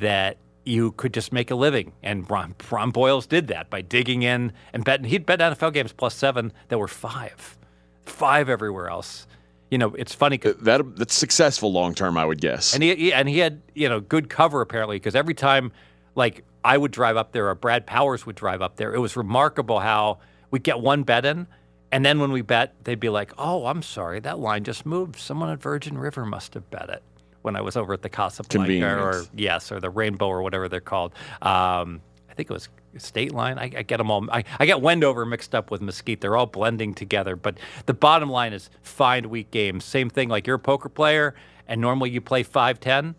[0.00, 1.92] that you could just make a living.
[2.02, 5.06] And Ron, Ron Boyles did that by digging in and betting.
[5.06, 7.56] He'd bet NFL games plus seven that were five,
[8.04, 9.26] five everywhere else.
[9.70, 12.74] You know, it's funny That that's successful long term, I would guess.
[12.74, 15.72] and he, he and he had you know good cover apparently because every time
[16.14, 19.16] like I would drive up there or Brad Powers would drive up there, it was
[19.16, 20.18] remarkable how
[20.50, 21.46] we'd get one bet in,
[21.90, 25.16] and then when we bet, they'd be like, "Oh, I'm sorry, that line just moved.
[25.16, 27.02] Someone at Virgin River must have bet it."
[27.42, 28.66] When I was over at the Casablanca,
[29.00, 31.12] or yes, or the Rainbow, or whatever they're called.
[31.40, 33.58] Um, I think it was State Line.
[33.58, 34.28] I, I get them all.
[34.30, 36.20] I, I get Wendover mixed up with Mesquite.
[36.20, 37.36] They're all blending together.
[37.36, 39.84] But the bottom line is find weak games.
[39.84, 40.28] Same thing.
[40.28, 41.34] Like you're a poker player,
[41.68, 43.14] and normally you play five ten.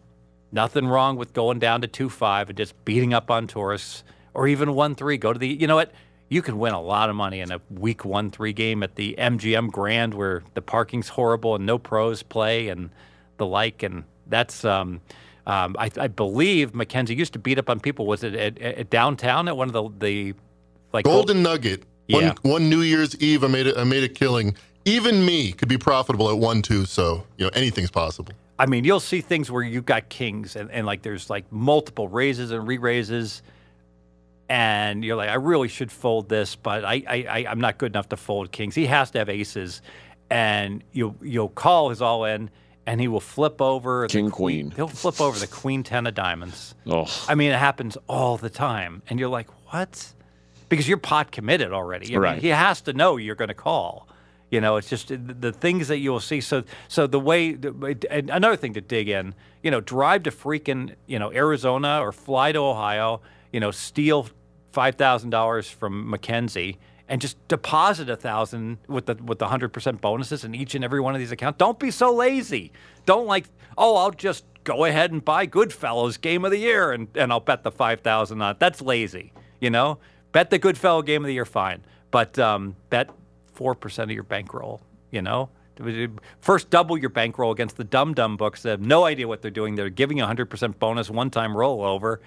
[0.51, 4.03] Nothing wrong with going down to two five and just beating up on tourists,
[4.34, 5.17] or even one three.
[5.17, 5.47] Go to the.
[5.47, 5.91] You know what?
[6.30, 9.15] You can win a lot of money in a week one three game at the
[9.18, 12.89] MGM Grand, where the parking's horrible and no pros play and
[13.38, 13.84] the like.
[13.84, 14.63] And that's.
[14.63, 15.02] Um,
[15.48, 18.06] um, I, I believe Mackenzie used to beat up on people.
[18.06, 20.34] Was it at, at downtown at one of the the
[20.94, 21.84] like Golden Nugget.
[22.08, 22.18] Yeah.
[22.18, 24.56] One, one New Year's Eve, I made a, I made a killing.
[24.86, 26.86] Even me could be profitable at one two.
[26.86, 28.34] So you know anything's possible.
[28.58, 32.10] I mean, you'll see things where you've got kings and, and like there's like multiple
[32.10, 33.42] raises and re-raises,
[34.50, 37.92] and you're like, I really should fold this, but I, I, I I'm not good
[37.94, 38.76] enough to fold kings.
[38.76, 39.82] He has to have aces,
[40.30, 42.50] and you you'll call his all in,
[42.86, 44.72] and he will flip over the King, queen.
[44.72, 46.74] He'll flip over the queen ten of diamonds.
[46.88, 50.14] Oh, I mean, it happens all the time, and you're like, what?
[50.68, 52.08] Because you're pot committed already.
[52.08, 52.42] I mean, Right.
[52.42, 54.08] he has to know you're going to call.
[54.52, 56.42] You know, it's just the, the things that you'll see.
[56.42, 59.36] So, so the way, the- another thing to dig in.
[59.62, 63.22] You know, drive to freaking you know Arizona or fly to Ohio.
[63.52, 64.28] You know, steal
[64.71, 66.77] five thousand dollars from Mackenzie
[67.10, 70.86] and just deposit a thousand with the with the hundred percent bonuses in each and
[70.86, 71.58] every one of these accounts.
[71.58, 72.71] Don't be so lazy.
[73.05, 73.45] Don't like,
[73.77, 77.39] oh, I'll just go ahead and buy Goodfellas Game of the Year and, and I'll
[77.39, 78.60] bet the five thousand on it.
[78.60, 79.34] That's lazy.
[79.60, 79.97] You know,
[80.32, 83.10] bet the Goodfellow Game of the Year, fine, but um, bet
[83.53, 84.79] four percent of your bankroll.
[85.12, 85.49] You know.
[86.41, 89.49] First, double your bankroll against the dumb dumb books that have no idea what they're
[89.49, 89.75] doing.
[89.75, 92.17] They're giving you a 100% bonus one time rollover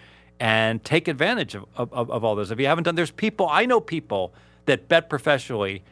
[0.41, 2.51] and take advantage of, of, of all those.
[2.51, 4.33] If you haven't done, there's people, I know people
[4.67, 5.83] that bet professionally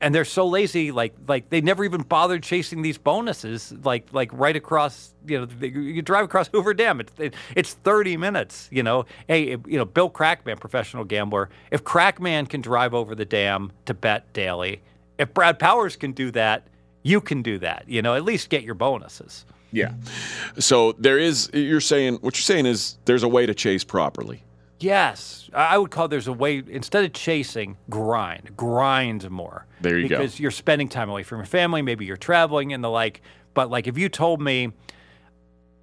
[0.00, 4.30] and they're so lazy like like they never even bothered chasing these bonuses like like
[4.32, 8.82] right across you know you drive across Hoover Dam it's it, it's 30 minutes you
[8.82, 9.06] know?
[9.26, 13.94] Hey you know Bill Crackman professional gambler if Crackman can drive over the dam to
[13.94, 14.82] bet daily
[15.18, 16.66] if Brad Powers can do that
[17.02, 18.14] you can do that you know?
[18.14, 19.44] At least get your bonuses
[19.76, 19.92] Yeah.
[20.58, 21.50] So there is.
[21.52, 24.42] You're saying what you're saying is there's a way to chase properly.
[24.78, 29.66] Yes, I would call there's a way instead of chasing, grind, grind more.
[29.80, 30.18] There you go.
[30.18, 33.22] because you're spending time away from your family, maybe you're traveling and the like.
[33.54, 34.72] But like if you told me,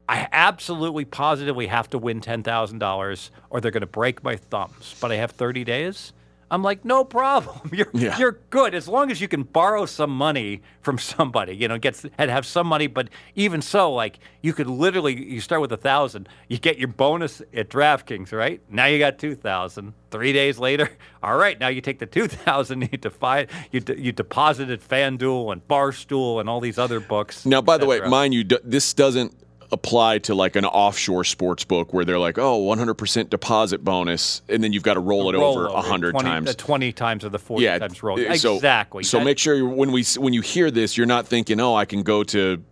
[0.10, 4.36] I absolutely positively have to win ten thousand dollars, or they're going to break my
[4.36, 6.14] thumbs, but I have thirty days.
[6.52, 7.60] I'm like, no problem.
[7.74, 8.18] You're Yeah.
[8.18, 11.56] you're good as long as you can borrow some money from somebody.
[11.56, 12.88] You know, get and have some money.
[12.88, 16.90] But even so, like you could literally, you start with a thousand, you get your
[16.90, 18.62] bonus at DraftKings, right?
[18.70, 19.94] Now you got two thousand.
[20.12, 20.92] Three days later,
[21.24, 25.52] all right, now you take the two thousand, you defi- you de- you deposited FanDuel
[25.54, 27.46] and Barstool and all these other books.
[27.48, 29.34] Now, by the way, mind you, this doesn't
[29.72, 34.64] apply to like an offshore sports book where they're like, oh, 100% deposit bonus, and
[34.64, 36.48] then you've got to roll it over Rollover, 100 20 times.
[36.48, 38.18] The twenty times or the forty yeah, times roll.
[38.36, 39.04] so, exactly.
[39.04, 41.86] So That- make sure when we when you hear this, you're not thinking, oh, I
[41.86, 42.64] can go to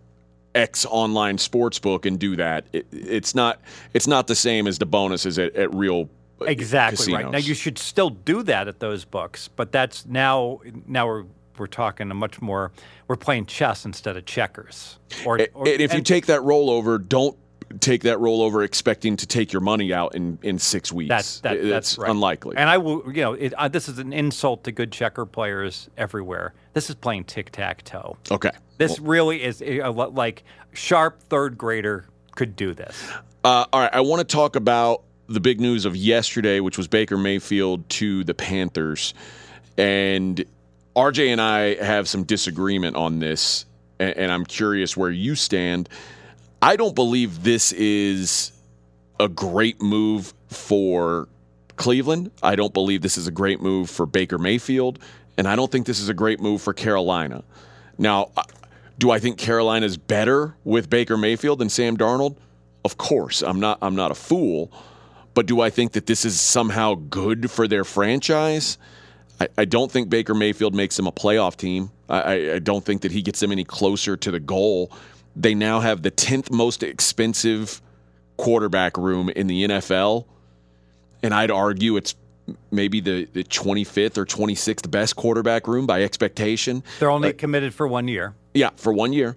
[0.55, 2.65] X online sports book and do that.
[2.73, 3.59] It, it's not
[3.93, 6.09] it's not the same as the bonuses at, at real
[6.41, 7.29] uh, Exactly right.
[7.29, 11.25] Now you should still do that at those books, but that's now now we're
[11.61, 12.71] we're talking a much more
[13.07, 14.97] we're playing chess instead of checkers.
[15.25, 17.37] Or, or- and if you and take that rollover, don't
[17.79, 21.09] take that rollover expecting to take your money out in, in six weeks.
[21.09, 22.11] that's that, that's right.
[22.11, 22.57] unlikely.
[22.57, 25.89] And I will, you know, it, uh, this is an insult to good checker players
[25.97, 26.53] everywhere.
[26.73, 28.17] This is playing tic tac toe.
[28.29, 28.51] okay.
[28.77, 30.43] This really is a, like
[30.73, 33.09] sharp third grader could do this.
[33.43, 36.87] Uh, all right, I want to talk about the big news of yesterday, which was
[36.87, 39.13] Baker Mayfield to the Panthers.
[39.77, 40.43] And
[40.95, 43.65] RJ and I have some disagreement on this,
[43.99, 45.87] and, and I'm curious where you stand.
[46.61, 48.51] I don't believe this is
[49.19, 51.27] a great move for
[51.77, 52.31] Cleveland.
[52.43, 54.99] I don't believe this is a great move for Baker Mayfield,
[55.37, 57.43] and I don't think this is a great move for Carolina.
[57.97, 58.31] Now,
[58.99, 62.35] do I think Carolina's better with Baker Mayfield than Sam Darnold?
[62.83, 63.77] Of course, I'm not.
[63.81, 64.71] I'm not a fool,
[65.33, 68.77] but do I think that this is somehow good for their franchise?
[69.41, 71.89] I, I don't think Baker Mayfield makes them a playoff team.
[72.07, 74.91] I, I, don't think that he gets them any closer to the goal.
[75.35, 77.81] They now have the tenth most expensive
[78.37, 80.25] quarterback room in the NFL,
[81.23, 82.15] and I'd argue it's
[82.69, 86.83] maybe the, the 25th or 26th best quarterback room by expectation.
[86.99, 89.35] They're only committed for one year, Yeah, for one year.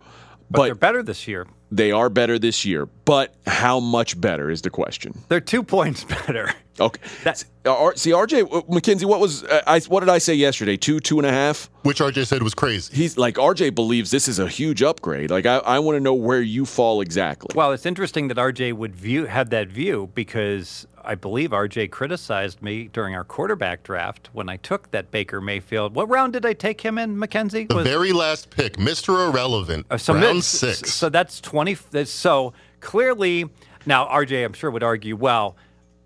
[0.50, 1.46] but, But, they're better this year.
[1.70, 2.86] They are better this year.
[3.04, 5.18] But how much better is the question?
[5.28, 6.52] They're two points better.
[6.80, 7.00] Okay.
[7.22, 9.78] That's R- See, RJ uh, McKenzie, what was uh, I?
[9.80, 10.76] What did I say yesterday?
[10.76, 11.70] Two, two and a half.
[11.82, 12.94] which RJ said was crazy.
[12.94, 15.30] He's like RJ believes this is a huge upgrade.
[15.30, 17.54] Like I, I want to know where you fall exactly.
[17.54, 22.62] Well, it's interesting that RJ would view have that view because I believe RJ criticized
[22.62, 25.94] me during our quarterback draft when I took that Baker Mayfield.
[25.94, 27.64] What round did I take him in, Mackenzie?
[27.64, 29.28] The very last pick, Mr.
[29.28, 30.92] Irrelevant, Uh, so round mid- six.
[30.92, 31.76] So that's twenty.
[32.04, 33.46] So clearly,
[33.86, 35.56] now RJ, I'm sure would argue, well,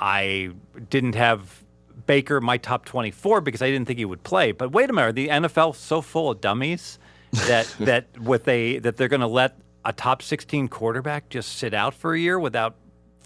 [0.00, 0.50] I
[0.90, 1.64] didn't have
[2.06, 4.52] Baker my top 24 because I didn't think he would play.
[4.52, 6.98] But wait a minute, are the NFL so full of dummies
[7.46, 11.74] that that with a that they're going to let a top 16 quarterback just sit
[11.74, 12.76] out for a year without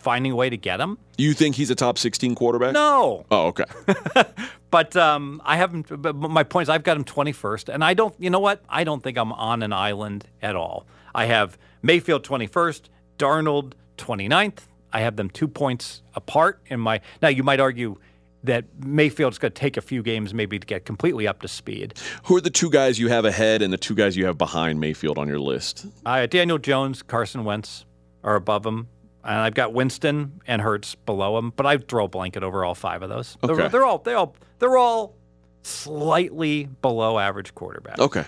[0.02, 0.98] finding a way to get him?
[1.18, 2.72] you think he's a top 16 quarterback?
[2.72, 3.24] No.
[3.30, 3.64] Oh, okay.
[4.72, 6.00] But um, I haven't.
[6.00, 8.14] But my point is, I've got him 21st, and I don't.
[8.18, 8.64] You know what?
[8.70, 10.86] I don't think I'm on an island at all.
[11.14, 12.84] I have Mayfield 21st,
[13.18, 14.60] Darnold 29th.
[14.90, 17.02] I have them two points apart in my.
[17.20, 17.96] Now you might argue
[18.44, 21.92] that Mayfield's going to take a few games maybe to get completely up to speed.
[22.24, 24.80] Who are the two guys you have ahead and the two guys you have behind
[24.80, 25.84] Mayfield on your list?
[26.06, 27.84] Uh, Daniel Jones, Carson Wentz
[28.24, 28.88] are above him.
[29.24, 32.74] And I've got Winston and Hurts below him, but I throw a blanket over all
[32.74, 33.36] five of those.
[33.42, 33.68] They're- Okay.
[33.68, 35.14] They're, all they all they're all
[35.62, 37.98] slightly below average quarterbacks.
[37.98, 38.24] Okay.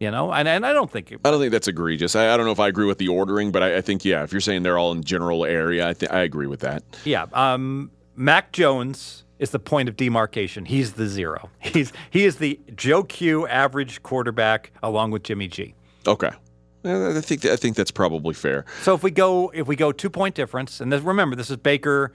[0.00, 2.14] You know, and, and I don't think it, I don't think that's egregious.
[2.14, 4.22] I, I don't know if I agree with the ordering, but I, I think yeah,
[4.22, 6.82] if you're saying they're all in general area, I, th- I agree with that.
[7.04, 7.26] yeah.
[7.32, 10.64] Um, Mac Jones is the point of demarcation.
[10.64, 11.50] He's the zero.
[11.60, 15.74] He's he is the Joe Q average quarterback along with Jimmy G.
[16.06, 16.30] Okay.
[16.84, 18.64] I think I think that's probably fair.
[18.82, 21.56] So if we go if we go two point difference, and this, remember this is
[21.56, 22.12] Baker,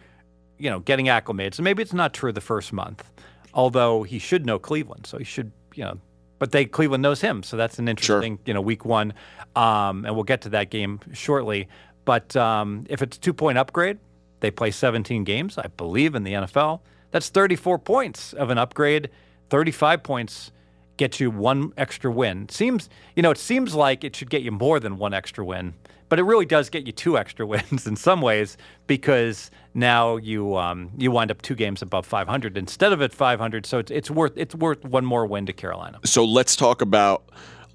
[0.58, 1.56] you know, getting acclimated.
[1.56, 3.10] So maybe it's not true the first month,
[3.54, 6.00] although he should know Cleveland, so he should you know.
[6.40, 9.14] But they Cleveland knows him, so that's an interesting you know week one,
[9.56, 11.68] um, and we'll get to that game shortly.
[12.06, 14.00] But um, if it's a two point upgrade,
[14.40, 16.82] they play 17 games, I believe, in the NFL.
[17.12, 19.10] That's 34 points of an upgrade.
[19.50, 20.52] 35 points
[20.98, 22.48] get you one extra win.
[22.50, 25.74] Seems, you know, it seems like it should get you more than one extra win,
[26.10, 30.56] but it really does get you two extra wins in some ways because now you
[30.56, 33.66] um, you wind up two games above 500 instead of at 500.
[33.66, 36.00] So it's it's worth it's worth one more win to Carolina.
[36.06, 37.30] So let's talk about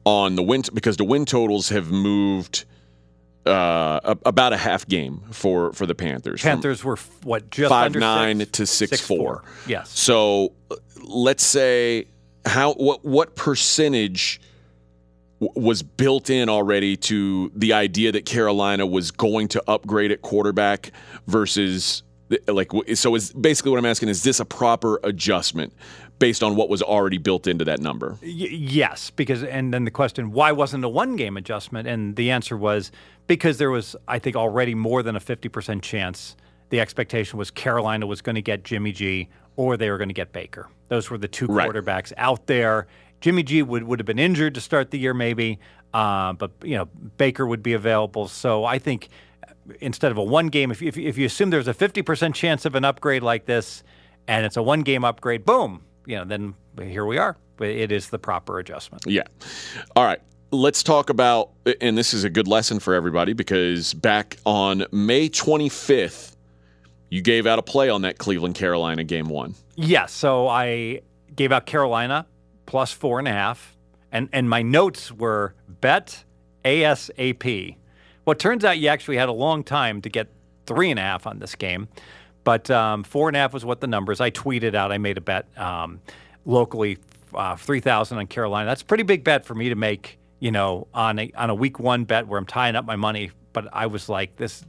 [0.04, 2.64] on the win because the win totals have moved
[3.46, 6.42] uh, about a half game for for the Panthers.
[6.42, 8.50] Panthers were what just five under nine six?
[8.52, 9.42] to six, Six, four.
[9.66, 9.90] Yes.
[9.90, 10.52] So
[11.02, 12.06] let's say
[12.48, 14.40] how what what percentage
[15.40, 20.90] was built in already to the idea that Carolina was going to upgrade at quarterback
[21.28, 22.02] versus
[22.48, 25.72] like so is basically what I'm asking is this a proper adjustment
[26.18, 28.18] based on what was already built into that number?
[28.22, 31.86] Y- yes, because and then the question, why wasn't a one game adjustment?
[31.88, 32.90] And the answer was
[33.26, 36.36] because there was, I think, already more than a fifty percent chance.
[36.70, 40.14] The expectation was Carolina was going to get Jimmy G or they were going to
[40.14, 40.68] get Baker.
[40.88, 41.70] Those were the two Right.
[41.70, 42.86] quarterbacks out there.
[43.20, 45.58] Jimmy G would, would have been injured to start the year, maybe,
[45.92, 48.28] uh, but you know Baker would be available.
[48.28, 49.08] So I think
[49.80, 52.74] instead of a one game, if, if, if you assume there's a 50% chance of
[52.74, 53.82] an upgrade like this
[54.26, 57.36] and it's a one game upgrade, boom, you know, then here we are.
[57.60, 59.04] It is the proper adjustment.
[59.06, 59.24] Yeah.
[59.96, 60.20] All right.
[60.50, 61.50] Let's talk about,
[61.82, 66.36] and this is a good lesson for everybody because back on May 25th,
[67.10, 69.54] you gave out a play on that Cleveland Carolina game one.
[69.76, 70.12] Yes.
[70.12, 71.00] So I
[71.34, 72.26] gave out Carolina
[72.66, 73.76] plus four and a half,
[74.12, 76.24] and and my notes were bet
[76.64, 77.76] ASAP.
[78.24, 80.28] Well, it turns out you actually had a long time to get
[80.66, 81.88] three and a half on this game,
[82.44, 84.20] but um, four and a half was what the numbers.
[84.20, 84.92] I tweeted out.
[84.92, 86.00] I made a bet um,
[86.44, 86.98] locally,
[87.32, 88.68] uh, three thousand on Carolina.
[88.68, 90.18] That's a pretty big bet for me to make.
[90.40, 93.32] You know, on a on a week one bet where I'm tying up my money.
[93.52, 94.64] But I was like, this.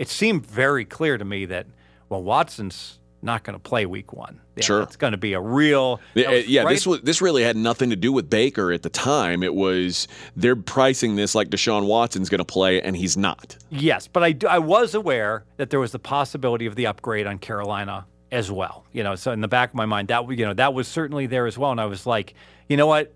[0.00, 1.66] It seemed very clear to me that
[2.08, 4.40] well, Watson's not going to play week one.
[4.56, 4.82] Yeah, Sure.
[4.82, 6.00] it's going to be a real.
[6.14, 9.42] Yeah, right- this was this really had nothing to do with Baker at the time.
[9.42, 13.58] It was they're pricing this like Deshaun Watson's going to play, and he's not.
[13.68, 17.38] Yes, but I, I was aware that there was the possibility of the upgrade on
[17.38, 18.86] Carolina as well.
[18.92, 21.26] You know, so in the back of my mind, that you know that was certainly
[21.26, 21.72] there as well.
[21.72, 22.32] And I was like,
[22.70, 23.12] you know what?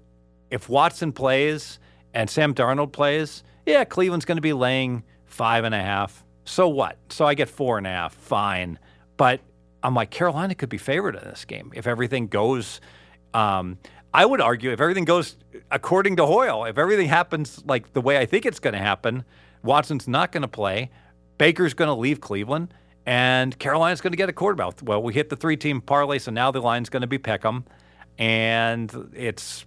[0.50, 1.78] If Watson plays
[2.12, 6.23] and Sam Darnold plays, yeah, Cleveland's going to be laying five and a half.
[6.44, 6.98] So what?
[7.08, 8.14] So I get four and a half.
[8.14, 8.78] Fine,
[9.16, 9.40] but
[9.82, 12.80] I'm like Carolina could be favored in this game if everything goes.
[13.32, 13.78] Um,
[14.12, 15.36] I would argue if everything goes
[15.70, 19.24] according to Hoyle, if everything happens like the way I think it's going to happen,
[19.62, 20.90] Watson's not going to play.
[21.36, 22.72] Baker's going to leave Cleveland,
[23.06, 24.74] and Carolina's going to get a quarterback.
[24.82, 27.64] Well, we hit the three-team parlay, so now the line's going to be pick'em,
[28.18, 29.66] and it's.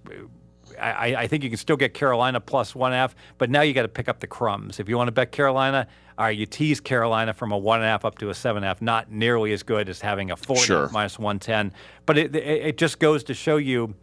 [0.80, 2.42] I, I think you can still get Carolina
[2.74, 4.80] one half, but now you got to pick up the crumbs.
[4.80, 5.88] If you want to bet Carolina,
[6.18, 8.58] all right, you tease Carolina from a one and a half up to a seven
[8.58, 8.82] and a half.
[8.82, 10.90] Not nearly as good as having a four and a half Sure.
[10.92, 11.74] minus one ten,
[12.06, 13.96] but it, it it just goes to show you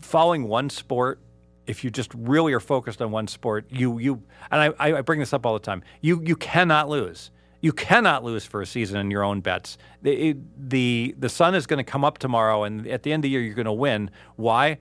[0.00, 1.20] following one sport,
[1.66, 5.20] if you just really are focused on one sport, you you and I, I bring
[5.20, 5.82] this up all the time.
[6.00, 7.30] You you cannot lose.
[7.60, 9.76] You cannot lose for a season in your own bets.
[10.02, 13.20] The it- the the sun is going to come up tomorrow, and at the end
[13.20, 14.10] of the year, you're going to win.
[14.36, 14.78] Why?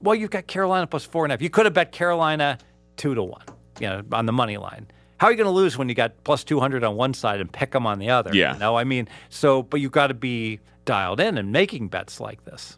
[0.00, 1.42] Well, you've got Carolina plus four and a half.
[1.42, 2.58] You could have bet Carolina
[2.96, 3.42] two to one,
[3.80, 4.86] you know, on the money line.
[5.18, 7.40] How are you going to lose when you got plus two hundred on one side
[7.40, 8.34] and pick them on the other?
[8.34, 8.56] Yeah.
[8.58, 12.44] No, I mean, so but you've got to be dialed in and making bets like
[12.44, 12.76] this.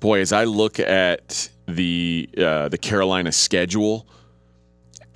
[0.00, 4.06] Boy, as I look at the uh, the Carolina schedule,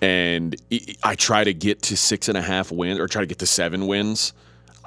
[0.00, 3.26] and I- I try to get to six and a half wins or try to
[3.26, 4.32] get to seven wins,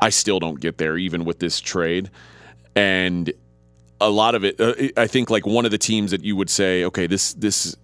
[0.01, 2.09] I still don't get there, even with this trade.
[2.75, 3.31] And
[4.01, 6.49] a lot of it, uh, I think, like one of the teams that you would
[6.49, 7.75] say, okay, this this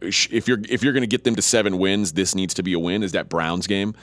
[0.00, 2.72] if you're if you're going to get them to seven wins, this needs to be
[2.72, 3.02] a win.
[3.02, 3.94] Is that Browns game?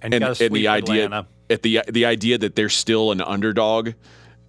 [0.00, 1.26] And, and, and the idea Atlanta.
[1.50, 3.90] at the the idea that they're still an underdog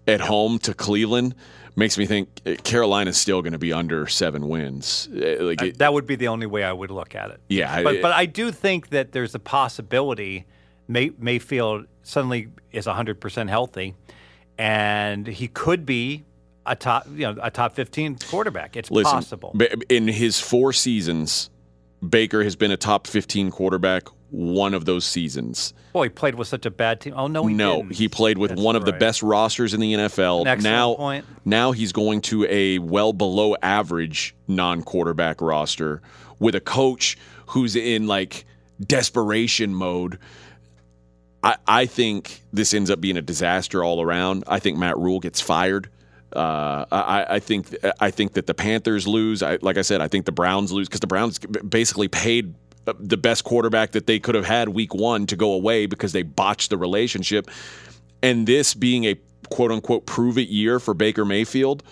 [0.08, 1.36] at home to Cleveland
[1.76, 5.10] makes me think uh, Carolina's still going to be under seven wins.
[5.12, 7.40] Uh, Like, it, that would be the only way I would look at it.
[7.50, 10.46] yeah, But it- but I do think that there's a possibility
[10.88, 13.96] May, Mayfield suddenly is 100% healthy
[14.58, 16.26] and he could be
[16.66, 18.76] a top you know a top 15 quarterback.
[18.78, 19.56] It's possible.
[19.90, 21.50] In his four seasons,
[22.08, 25.76] Baker has been a top 15 quarterback one of those seasons.
[25.94, 27.14] Oh, he played with such a bad team.
[27.16, 27.94] Oh no, he no, didn't.
[27.94, 30.62] he played with That's one of the best rosters in the NFL.
[30.64, 31.26] Now, point.
[31.46, 36.02] now he's going to a well below average non-quarterback roster
[36.40, 37.16] with a coach
[37.48, 38.46] who's in like
[38.82, 40.18] desperation mode.
[41.44, 44.46] I, I think this ends up being a disaster all around.
[44.48, 45.90] I think Matt Rhule gets fired.
[46.34, 49.44] Uh, I, I think I think that the Panthers lose.
[49.44, 52.56] I, like I said, I think the Browns lose because the Browns basically paid
[52.88, 56.12] uh, the best quarterback that they could have had week one to go away because
[56.12, 57.52] they botched the relationship.
[58.24, 59.16] And this being a
[59.52, 61.84] quote unquote prove it year for Baker Mayfield,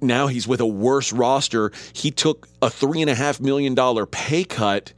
[0.00, 1.70] now he's with a worse roster.
[1.92, 4.94] He took a three and a half million dollar pay cut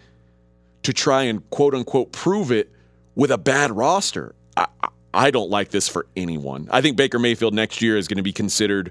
[0.85, 2.71] to try and quote unquote prove it
[3.14, 4.35] with a bad roster.
[4.57, 4.66] I,
[5.14, 6.68] I- don't like this for anyone.
[6.72, 8.90] I think Baker Mayfield next year is going to be considered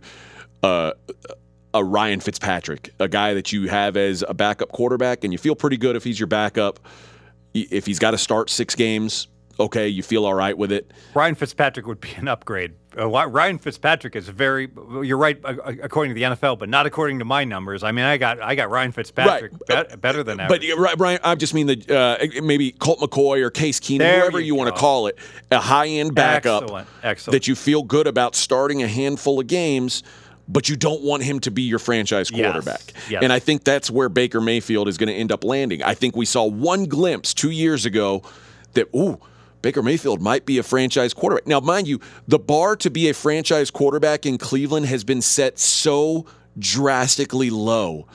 [0.63, 0.93] uh,
[1.73, 5.53] a Ryan Fitzpatrick, a guy that you have as a backup quarterback, and you feel
[5.55, 6.79] pretty good if he's your backup.
[7.53, 9.27] If he's got to start six games,
[9.59, 10.91] okay, you feel all right with it.
[11.13, 12.73] Ryan Fitzpatrick would be an upgrade.
[12.97, 14.69] Uh, Ryan Fitzpatrick is very.
[15.01, 17.83] You're right, uh, uh, according to the NFL, but not according to my numbers.
[17.83, 19.89] I mean, I got I got Ryan Fitzpatrick Right.
[19.89, 20.47] be- better than that.
[20.47, 20.69] But average.
[20.69, 24.19] yeah, right, Brian, I just mean the uh, maybe Colt McCoy or Case Keenum, There
[24.21, 25.17] whoever you you, want to call it,
[25.51, 27.33] a high end backup Excellent, excellent.
[27.33, 30.03] that you feel good about starting a handful of games,
[30.47, 32.93] but you don't want him to be your franchise Yes, quarterback.
[33.09, 33.23] yes.
[33.23, 35.81] And I think that's where Baker Mayfield is going to end up landing.
[35.81, 38.21] I think we saw one glimpse two years ago
[38.73, 39.19] that ooh.
[39.63, 41.47] Baker Mayfield might be a franchise quarterback.
[41.47, 45.57] Now, mind you, the bar to be a franchise quarterback in Cleveland has been set
[45.57, 46.25] so
[46.59, 48.05] drastically low.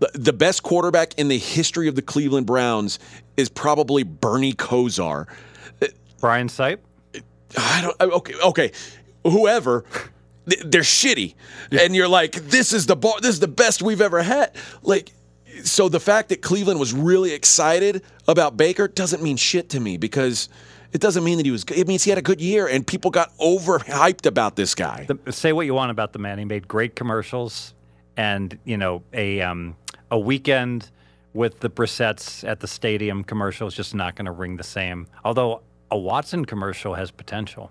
[0.00, 2.98] The- best quarterback in the history of the Cleveland Browns
[3.36, 5.26] is probably Bernie Kosar.
[6.20, 6.80] Brian Sipe.
[7.56, 8.12] I don't.
[8.12, 8.72] Okay, okay.
[9.22, 9.84] Whoever,
[10.44, 11.34] they're shitty,
[11.70, 13.14] and you're like, this is the bar.
[13.20, 14.50] This is the best we've ever had.
[14.82, 15.12] Like,
[15.62, 19.96] so the fact that Cleveland was really excited about Baker doesn't mean shit to me
[19.96, 20.48] because
[20.92, 21.64] it doesn't mean that he was.
[21.64, 21.78] good.
[21.78, 25.06] It means he had a good year, and people got overhyped about this guy.
[25.08, 26.38] The, say what you want about the man.
[26.38, 27.74] He made great commercials,
[28.16, 29.76] and you know a um,
[30.10, 30.90] a weekend
[31.34, 35.06] with the Brissetts at the stadium commercial is just not going to ring the same.
[35.24, 37.70] Although a Watson commercial has potential.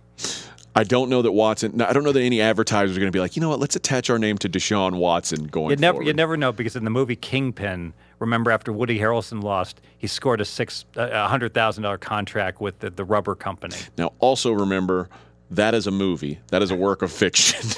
[0.78, 1.82] I don't know that Watson.
[1.82, 3.60] I don't know that any advertisers are going to be like, you know what?
[3.62, 6.08] Let's attach our name to Deshaun Watson going You never forward.
[6.08, 10.42] you never know because in the movie Kingpin, remember after Woody Harrelson lost, he scored
[10.42, 13.76] a six a hundred thousand dollar contract with the, the rubber company.
[13.98, 15.10] Now, also remember
[15.52, 16.40] that is a movie.
[16.50, 17.70] That is a work of fiction.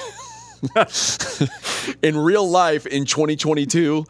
[2.02, 4.04] in real life, in 2022,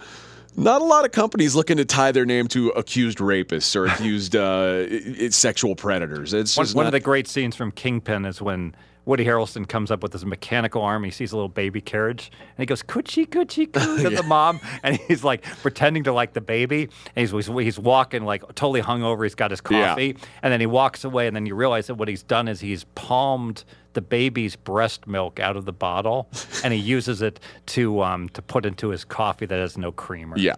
[0.57, 4.35] not a lot of companies looking to tie their name to accused rapists or accused
[4.35, 6.35] uh, sexual predators.
[6.35, 8.75] It's One, just one not- of the great scenes from Kingpin is when
[9.09, 11.03] Woody Harrelson comes up with his mechanical arm.
[11.03, 14.61] He sees a little baby carriage, and he goes "coochie coochie coo" to the mom,
[14.83, 16.83] and he's like pretending to like the baby.
[17.17, 19.25] And he's, he's he's walking like totally hungover.
[19.25, 19.89] He's got his Yeah.
[19.89, 22.61] coffee, and then he walks away, and then you realize that what he's done is
[22.61, 26.29] he's palmed the baby's breast milk out of the bottle,
[26.63, 30.37] and he uses it to um, to put into his coffee that has no creamer.
[30.39, 30.57] Yeah.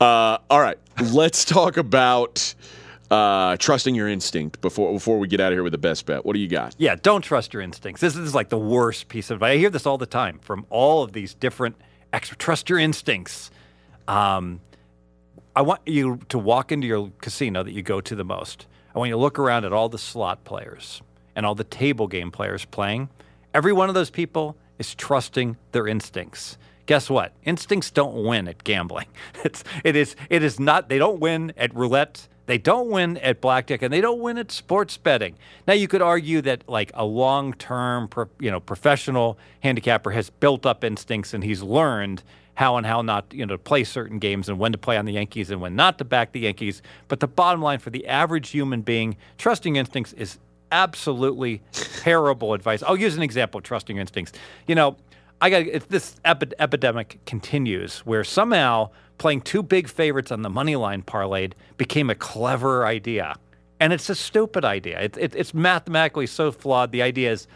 [0.00, 0.78] Uh, all right.
[1.12, 2.54] Let's talk about
[3.12, 6.24] uh, trusting your instinct before before we get out of here with the best bet.
[6.24, 6.74] What do you got?
[6.78, 8.00] Yeah, don't trust your instincts.
[8.00, 9.52] This is like the worst piece of advice.
[9.52, 11.76] I hear this all the time from all of these different
[12.14, 12.38] extra.
[12.38, 13.50] Trust your instincts.
[14.08, 14.62] Um,
[15.54, 18.66] I want you to walk into your casino that you go to the most.
[18.94, 21.02] I want you to look around at all the slot players
[21.36, 23.10] and all the table game players playing.
[23.52, 26.56] Every one of those people is trusting their instincts.
[26.86, 27.34] Guess what?
[27.44, 29.06] Instincts don't win at gambling.
[29.44, 30.88] It's it is it is not.
[30.88, 32.26] They don't win at roulette.
[32.52, 35.36] They don't win at blackjack, and they don't win at sports betting.
[35.66, 38.10] Now you could argue that like a long-term,
[38.40, 43.32] you know, professional handicapper has built up instincts, and he's learned how and how not
[43.32, 45.74] you know to play certain games and when to play on the Yankees and when
[45.74, 46.82] not to back the Yankees.
[47.08, 50.38] But the bottom line for the average human being, trusting instincts is
[50.70, 52.82] absolutely terrible advice.
[52.82, 54.34] I'll use an example of trusting instincts.
[54.66, 54.98] You know,
[55.40, 58.90] I got if this epi- epidemic continues, where somehow
[59.22, 63.36] playing two big favorites on the money line parlayed became a clever idea,
[63.78, 65.00] and it's a stupid idea.
[65.00, 66.90] It, it, it's mathematically so flawed.
[66.90, 67.46] The idea is,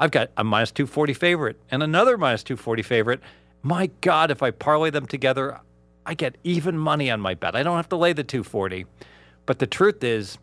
[0.00, 3.20] I've got a minus two forty favorite and another minus two forty favorite.
[3.62, 5.60] My God, if I parlay them together,
[6.04, 7.54] I get even money on my bet.
[7.54, 8.84] I don't have to lay the two forty.
[9.46, 10.38] But the truth is,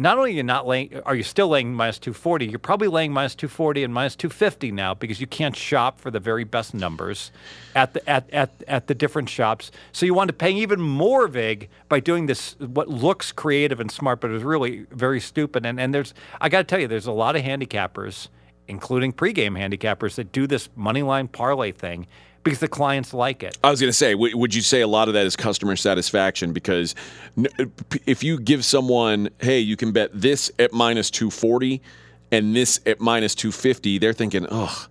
[0.00, 3.12] not only are you not laying, are you still laying minus 240, you're probably laying
[3.12, 7.32] minus 240 and minus 250 now because you can't shop for the very best numbers
[7.74, 9.72] at the at, at, at the different shops.
[9.90, 13.90] So you want to pay even more vig by doing this what looks creative and
[13.90, 15.66] smart, but is really very stupid.
[15.66, 18.28] And and there's I got to tell you, there's a lot of handicappers,
[18.68, 22.06] including pregame handicappers, that do this money line parlay thing
[22.48, 23.56] because the clients like it.
[23.62, 25.76] I was going to say, w- would you say a lot of that is customer
[25.76, 26.52] satisfaction?
[26.52, 26.94] Because
[27.36, 27.64] n- uh,
[28.06, 31.82] if you give someone, hey, you can bet this at minus 240
[32.30, 34.86] and this at minus 250, they're thinking, oh,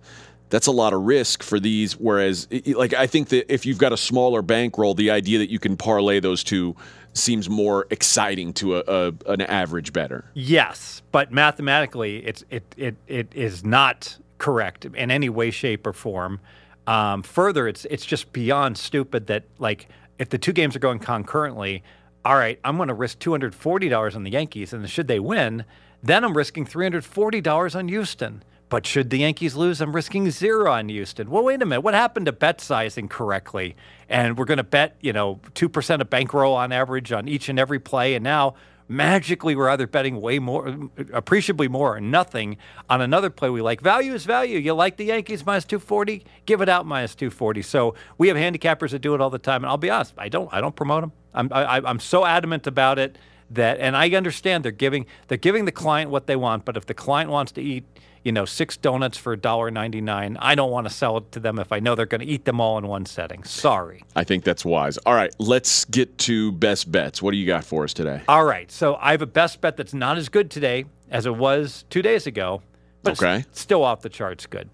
[0.50, 1.94] that's a lot of risk for these.
[1.94, 5.58] Whereas, like, I think that if you've got a smaller bankroll, the idea that you
[5.58, 6.74] can parlay those two
[7.12, 10.24] seems more exciting to a, a an average bettor.
[10.34, 15.92] Yes, but mathematically, it's it it it is not correct in any way, shape, or
[15.92, 16.40] form.
[16.88, 20.98] Um, further, it's it's just beyond stupid that like if the two games are going
[20.98, 21.82] concurrently,
[22.24, 25.06] all right, I'm going to risk two hundred forty dollars on the Yankees, and should
[25.06, 25.66] they win,
[26.02, 28.42] then I'm risking three hundred forty dollars on Houston.
[28.70, 31.30] But should the Yankees lose, I'm risking zero on Houston.
[31.30, 31.82] Well, wait a minute.
[31.82, 33.76] What happened to bet sizing correctly?
[34.08, 37.58] And we're going to bet, you know, 2% of bankroll on average on each and
[37.58, 38.14] every play.
[38.14, 38.56] And now
[38.88, 42.56] magically we're either betting way more, appreciably more, or nothing
[42.88, 43.80] on another play we like.
[43.80, 44.58] Value is value.
[44.58, 46.24] You like the Yankees minus 240?
[46.46, 47.62] Give it out minus 240.
[47.62, 49.62] So we have handicappers that do it all the time.
[49.62, 51.12] And I'll be honest, I don't, I don't promote them.
[51.34, 53.18] I'm, I, I'm so adamant about it
[53.50, 56.64] that, and I understand they're giving, they're giving the client what they want.
[56.64, 57.84] But if the client wants to eat,
[58.28, 60.36] you know, six donuts for $1.99.
[60.38, 62.44] I don't want to sell it to them if I know they're going to eat
[62.44, 63.42] them all in one setting.
[63.42, 64.04] Sorry.
[64.14, 64.98] I think that's wise.
[65.06, 67.22] All right, let's get to best bets.
[67.22, 68.20] What do you got for us today?
[68.28, 68.70] All right.
[68.70, 72.02] So I have a best bet that's not as good today as it was two
[72.02, 72.60] days ago,
[73.02, 73.46] but Okay.
[73.52, 74.68] still off the charts good.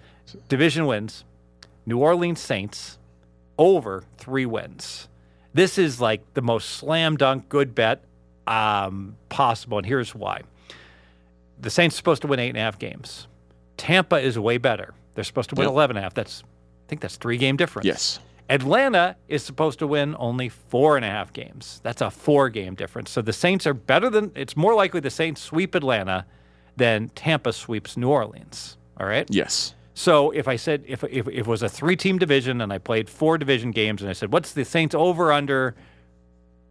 [0.49, 1.25] Division wins,
[1.87, 2.99] New Orleans Saints
[3.57, 5.07] over three wins.
[5.53, 8.03] This is like the most slam dunk good bet
[8.49, 10.41] um, possible, and here's why.
[11.61, 13.29] The Saints are supposed to win eight and a half games.
[13.77, 14.95] Tampa is way better.
[15.15, 15.73] They're supposed to win Yep.
[15.73, 16.15] 11 and a half.
[16.15, 17.87] That's, I think that's three game difference.
[17.87, 18.19] Yes.
[18.51, 21.81] Atlanta is supposed to win only four and a half games.
[21.83, 23.11] That's a four game difference.
[23.11, 26.27] So the Saints are better than, it's more likely the Saints sweep Atlanta
[26.77, 28.77] than Tampa sweeps New Orleans.
[29.01, 29.27] All right.
[29.31, 29.75] Yes.
[29.95, 32.79] So if I said, if, if, if it was a three team division and I
[32.79, 35.75] played four division games and I said, what's the Saints over under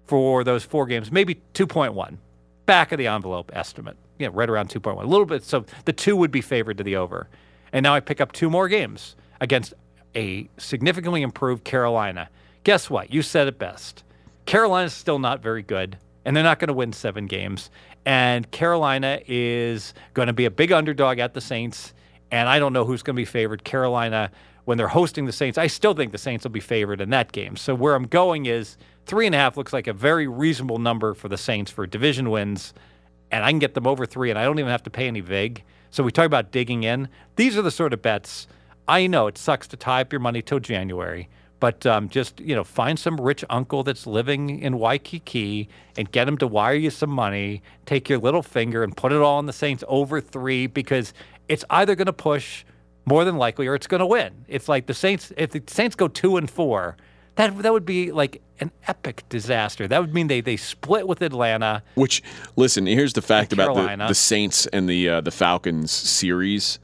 [0.06, 1.12] for those four games?
[1.12, 2.18] Maybe 2.1.
[2.66, 3.98] Back of the envelope estimate.
[4.20, 5.04] Yeah, right around 2.1.
[5.04, 5.44] A little bit.
[5.44, 7.28] So the two would be favored to the over.
[7.72, 9.74] And now I pick up two more games against
[10.16, 12.30] a significantly improved Carolina.
[12.64, 13.12] Guess what?
[13.12, 14.04] You said it best.
[14.46, 17.70] Carolina's still not very good, and they're not going to win seven games.
[18.06, 21.94] And Carolina is going to be a big underdog at the Saints.
[22.32, 23.64] And I don't know who's going to be favored.
[23.64, 24.32] Carolina,
[24.66, 27.32] when they're hosting the Saints, I still think the Saints will be favored in that
[27.32, 27.56] game.
[27.56, 31.14] So where I'm going is three and a half looks like a very reasonable number
[31.14, 32.74] for the Saints for division wins.
[33.32, 35.22] And I can get them over three, and I don't even have to pay any
[35.22, 35.64] vig.
[35.90, 37.10] So we talk about digging in.
[37.36, 38.48] These are the sort of bets.
[38.88, 41.30] I know it sucks to tie up your money till January,
[41.60, 46.28] but um, just you know, find some rich uncle that's living in Waikiki and get
[46.28, 47.64] him to wire you some money.
[47.86, 51.14] Take your little finger and put it all on the Saints over three because
[51.48, 52.66] it's either going to push
[53.06, 54.46] more than likely or it's going to win.
[54.48, 55.32] It's like the Saints.
[55.38, 56.98] If the Saints go two and four,
[57.36, 59.88] that that would be like an epic disaster.
[59.88, 61.84] That would mean they they split with Atlanta.
[61.96, 62.22] Which,
[62.56, 66.80] listen, here's the fact about the, the Saints and the uh, the Falcons series.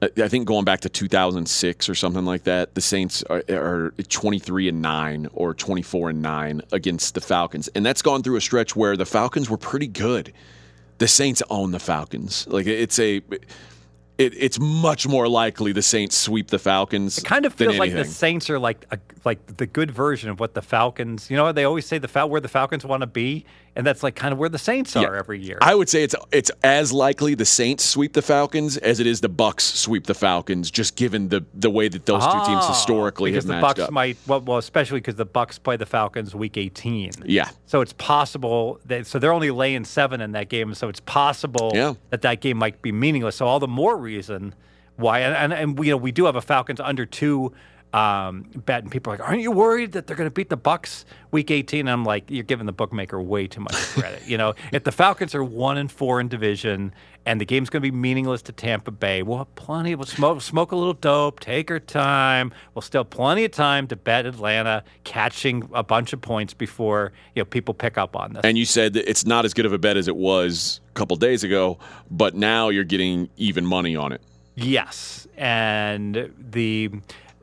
[0.00, 3.92] I I think going back to 2006 or something like that, the Saints are, are
[4.08, 8.40] 23 and nine or 24 and nine against the Falcons, and that's gone through a
[8.40, 10.32] stretch where the Falcons were pretty good.
[10.98, 12.46] The Saints own the Falcons.
[12.48, 13.22] Like it's a,
[14.18, 17.18] it, it's much more likely the Saints sweep the Falcons.
[17.18, 18.04] It kind of feels like the.
[18.04, 21.30] Saints are like a, like the good version of what the Falcons.
[21.30, 23.44] You know, they always say the Fal- where the Falcons want to be,
[23.78, 25.18] and that's like kind of where the Saints are Yeah.
[25.18, 25.56] every year.
[25.62, 29.20] I would say it's it's as likely the Saints sweep the Falcons as it is
[29.22, 32.68] the Bucs sweep the Falcons, just given the the way that those two teams Ah,
[32.68, 33.90] historically because have the Bucs up.
[33.92, 37.12] might well, well, especially because the Bucs play the Falcons week 18.
[37.24, 40.74] yeah, So it's possible that so they're only laying seven in that game.
[40.74, 41.94] So it's possible Yeah.
[42.10, 43.36] that that game might be meaningless.
[43.36, 44.54] So all the more reason
[44.96, 45.20] why.
[45.20, 47.52] And, and, and we, you know we do have a Falcons under two
[47.92, 50.58] um, bet, and people are like, aren't you worried that they're going to beat the
[50.58, 51.80] Bucs week 18?
[51.80, 54.26] And I'm like, you're giving the bookmaker way too much credit.
[54.26, 56.92] you know, if the Falcons are one and four in division.
[57.26, 59.22] And the game's going to be meaningless to Tampa Bay.
[59.22, 59.94] We'll have plenty.
[59.94, 62.54] We'll smoke, smoke a little dope, take our time.
[62.74, 67.12] We'll still have plenty of time to bet Atlanta catching a bunch of points before
[67.34, 68.40] you know people pick up on this.
[68.44, 70.92] and you said that it's not as good of a bet as it was a
[70.94, 71.78] couple days ago,
[72.10, 74.22] but now you're getting even money on it.
[74.54, 76.90] Yes, and the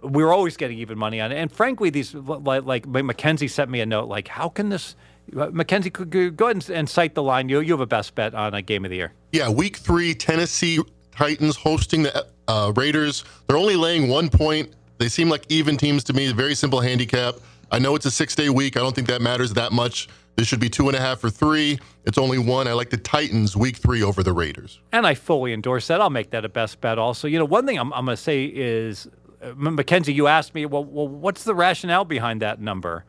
[0.08, 1.36] we were always getting even money on it.
[1.36, 4.96] And frankly, these like, like Mackenzie sent me a note like, how can this?
[5.32, 7.50] Mackenzie, could go ahead and, and cite the line.
[7.50, 9.14] You you have a best bet on a game of the year.
[9.32, 10.80] Yeah, week three, Tennessee
[11.12, 13.24] Titans hosting the uh, Raiders.
[13.48, 14.74] They're only laying one point.
[14.98, 16.32] They seem like even teams to me.
[16.32, 17.36] Very simple handicap.
[17.72, 18.78] I know it's a six day week.
[18.78, 20.08] I don't think that matters that much.
[20.36, 21.80] This should be two and a half or three.
[22.06, 22.68] It's only one.
[22.68, 24.80] I like the Titans week three over the Raiders.
[24.92, 26.02] And I fully endorse that.
[26.02, 27.28] I'll make that a best bet also.
[27.28, 29.08] You know, one thing I'm, I'm going to say is
[29.56, 33.06] Mackenzie, you asked me, well, well, what's the rationale behind that number?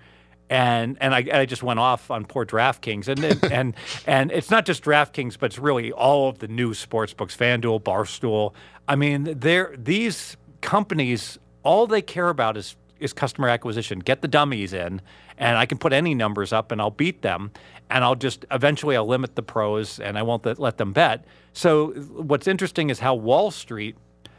[0.49, 3.75] And and I, and I just went off on poor DraftKings, and and, and
[4.07, 7.83] and it's not just DraftKings, but it's really all of the new sports books, FanDuel,
[7.83, 8.53] Barstool.
[8.87, 11.39] I mean, they're these companies.
[11.65, 13.99] All they care about is is customer acquisition.
[13.99, 15.01] Get the dummies in,
[15.37, 17.51] and I can put any numbers up, and I'll beat them.
[17.91, 21.25] And I'll just eventually I'll limit the pros, and I won't let- let them bet.
[21.53, 23.97] So what's interesting is how Wall Street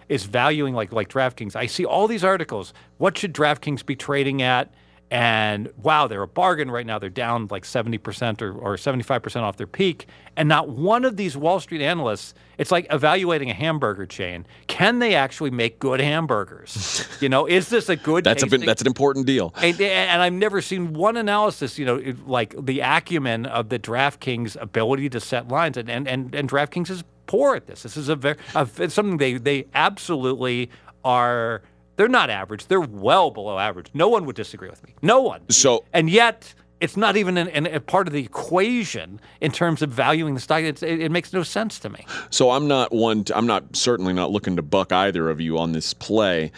[0.09, 1.55] is valuing like like DraftKings.
[1.55, 2.73] I see all these articles.
[2.97, 4.73] What should DraftKings be trading at?
[5.09, 6.99] And wow, they're a bargain right now.
[6.99, 10.07] They're down like 70% or, or 75% off their peak.
[10.35, 14.45] And not one of these Wall Street analysts, it's like evaluating a hamburger chain.
[14.67, 17.07] Can they actually make good hamburgers?
[17.21, 19.53] you know, is this a good That's a that's an important deal.
[19.61, 24.61] and, and I've never seen one analysis, you know, like the acumen of the DraftKings
[24.61, 27.83] ability to set lines, and and and, and DraftKings is poor at this.
[27.83, 30.69] This is a very a, it's something they they absolutely
[31.05, 31.61] are.
[31.95, 32.67] They're not average.
[32.67, 33.87] They're well below average.
[33.93, 34.95] No one would disagree with me.
[35.01, 35.49] No one.
[35.49, 36.53] So- and yet.
[36.79, 40.39] It's not even an, an, a part of the equation in terms of valuing the
[40.39, 40.61] stock.
[40.61, 42.05] It's, it, it makes no sense to me.
[42.29, 43.23] So I'm not one.
[43.23, 46.51] To, I'm not certainly not looking to buck either of you on this play.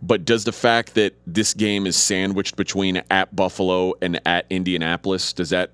[0.00, 5.32] But does the fact that this game is sandwiched between at Buffalo and at Indianapolis
[5.32, 5.72] does that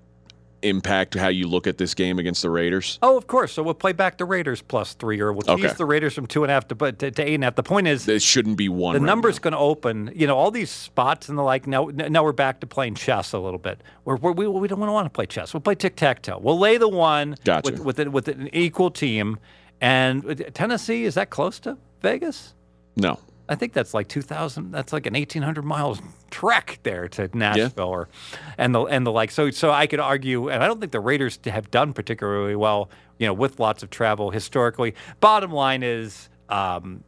[0.63, 2.99] impact how you look at this game against the Raiders?
[3.03, 3.53] Oh, of course.
[3.53, 5.75] So we'll play back the Raiders plus three, or we'll tease Okay.
[5.75, 7.55] the Raiders from two and a half to, to, to eight and a half.
[7.57, 8.95] The point is, This shouldn't be one.
[8.95, 10.11] the right number's going to open.
[10.15, 11.67] You know, all these spots and the like.
[11.67, 13.83] Now, now we're back to playing chess a little bit.
[14.05, 15.53] We're, we're, we we don't want to play chess.
[15.55, 16.39] We'll play tic tac toe.
[16.41, 17.71] We'll lay the one Gotcha.
[17.73, 19.39] with with, an- with an equal team.
[19.81, 22.55] And Tennessee is that close to Vegas?
[22.97, 23.19] No.
[23.51, 24.71] I think that's like two thousand.
[24.71, 28.09] That's like an eighteen hundred miles trek there to Nashville, or
[28.57, 29.33] and the and the like.
[29.33, 32.91] So so I could argue, and I don't think the Raiders have done particularly well,
[33.19, 34.95] you know, with lots of travel historically.
[35.19, 37.03] Bottom line is, um,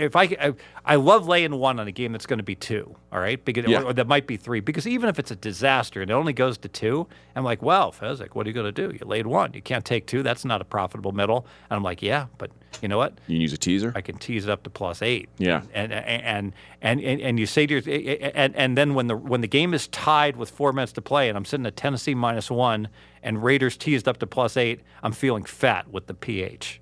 [0.00, 2.96] if I, I I love laying one on a game that's going to be two,
[3.12, 3.82] all right, because Yeah.
[3.82, 6.32] or, or that might be three, because even if it's a disaster and it only
[6.32, 8.96] goes to two, I'm like, well, Fezzik, what are you going to do?
[8.98, 10.22] You laid one, you can't take two.
[10.22, 11.46] That's not a profitable middle.
[11.70, 12.50] And I'm like, yeah, but
[12.82, 13.12] you know what?
[13.26, 13.92] You can use a teaser.
[13.94, 15.28] I can tease it up to plus eight.
[15.38, 15.62] Yeah.
[15.74, 19.40] and and and and, and you say to your, and and then when the when
[19.42, 22.50] the game is tied with four minutes to play, and I'm sitting at Tennessee minus
[22.50, 22.88] one,
[23.22, 26.79] and Raiders teased up to plus eight, I'm feeling fat with the ph.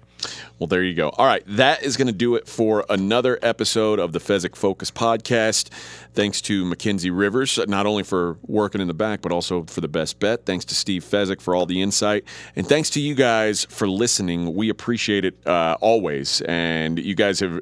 [0.58, 1.10] Well, there you go.
[1.10, 4.90] All right, that is going to do it for another episode of the Fezzik Focus
[4.90, 5.70] podcast.
[6.14, 9.88] Thanks to Mackenzie Rivers, not only for working in the back, but also for the
[9.88, 10.46] best bet.
[10.46, 12.24] Thanks to Steve Fezzik for all the insight.
[12.56, 14.54] And thanks to you guys for listening.
[14.54, 16.40] We appreciate it uh, always.
[16.42, 17.60] And you guys have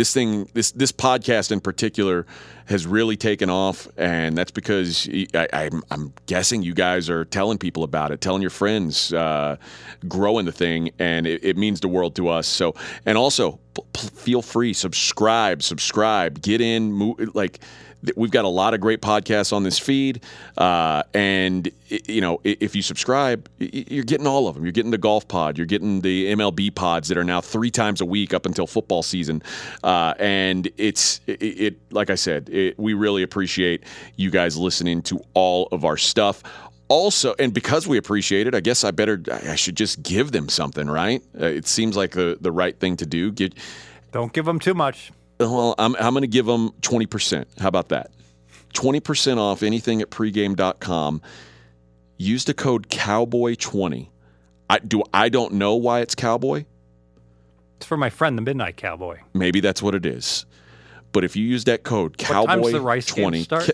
[0.00, 2.24] this thing, this this podcast in particular,
[2.64, 7.58] has really taken off, and that's because I, I'm, I'm guessing you guys are telling
[7.58, 9.56] people about it, telling your friends, uh,
[10.08, 12.46] growing the thing, and it, it means the world to us.
[12.46, 12.74] So,
[13.04, 17.60] and also p- p- feel free, subscribe, subscribe, get in, like.
[18.16, 20.22] We've got a lot of great podcasts on this feed,
[20.56, 24.64] uh, and you know if you subscribe, you're getting all of them.
[24.64, 28.00] You're getting the golf pod, you're getting the MLB pods that are now three times
[28.00, 29.42] a week up until football season,
[29.84, 31.76] uh, and it's it, it.
[31.92, 33.84] Like I said, it, we really appreciate
[34.16, 36.42] you guys listening to all of our stuff.
[36.88, 40.48] Also, and because we appreciate it, I guess I better I should just give them
[40.48, 41.22] something, right?
[41.38, 43.30] Uh, it seems like the the right thing to do.
[43.30, 43.54] Get
[44.10, 45.12] Don't give them too much.
[45.40, 47.60] Well, I'm, I'm going to give them 20%.
[47.60, 48.10] How about that?
[48.74, 51.22] 20% off anything at pregame.com.
[52.16, 54.08] Use the code cowboy20.
[54.68, 56.64] I do I don't know why it's cowboy.
[57.76, 59.20] It's for my friend, the Midnight Cowboy.
[59.32, 60.44] Maybe that's what it is.
[61.12, 63.70] But if you use that code cowboy the Rice 20 start?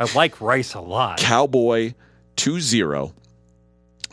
[0.00, 1.18] I like Rice a lot.
[1.18, 1.94] cowboy
[2.36, 3.12] 20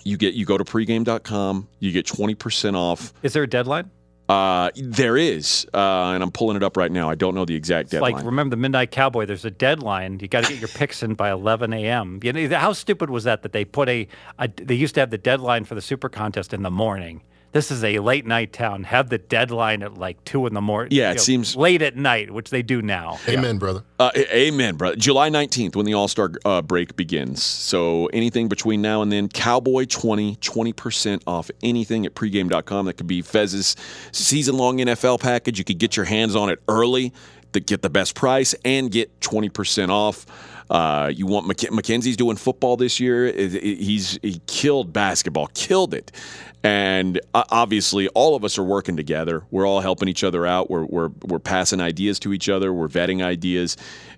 [0.03, 3.13] you get you go to pregame.com, you get 20% off.
[3.23, 3.89] Is there a deadline?
[4.29, 7.09] Uh, there is, uh, and I'm pulling it up right now.
[7.09, 8.13] I don't know the exact It's deadline.
[8.13, 9.25] like remember the Midnight Cowboy.
[9.25, 10.19] There's a deadline.
[10.21, 12.19] You got to get your picks in by 11 a.m.
[12.23, 13.41] You know how stupid was that?
[13.43, 14.07] That they put a,
[14.39, 17.21] a they used to have the deadline for the Super Contest in the morning.
[17.53, 18.83] This is a late night town.
[18.83, 20.89] Have the deadline at like two in the morning.
[20.91, 23.19] Yeah, it seems- late at night, which they do now.
[23.29, 23.83] Amen, brother.
[23.99, 24.95] Uh, amen, brother.
[24.95, 27.43] July 19th, when the All Star uh, break begins.
[27.43, 32.87] So anything between now and then, Cowboy 20, 20% off anything at pregame.com.
[32.87, 33.75] That could be Fez's
[34.11, 35.59] season long NFL package.
[35.59, 37.13] You could get your hands on it early
[37.53, 40.25] to get the best price and get 20% off.
[40.69, 43.31] Uh, you want Mc- Mackenzie's doing football this year.
[43.31, 46.11] He's he killed basketball, killed it,
[46.63, 49.43] and uh, obviously all of us are working together.
[49.51, 50.69] We're all helping each other out.
[50.69, 52.73] We're we're we're passing ideas to each other.
[52.73, 53.75] We're vetting ideas.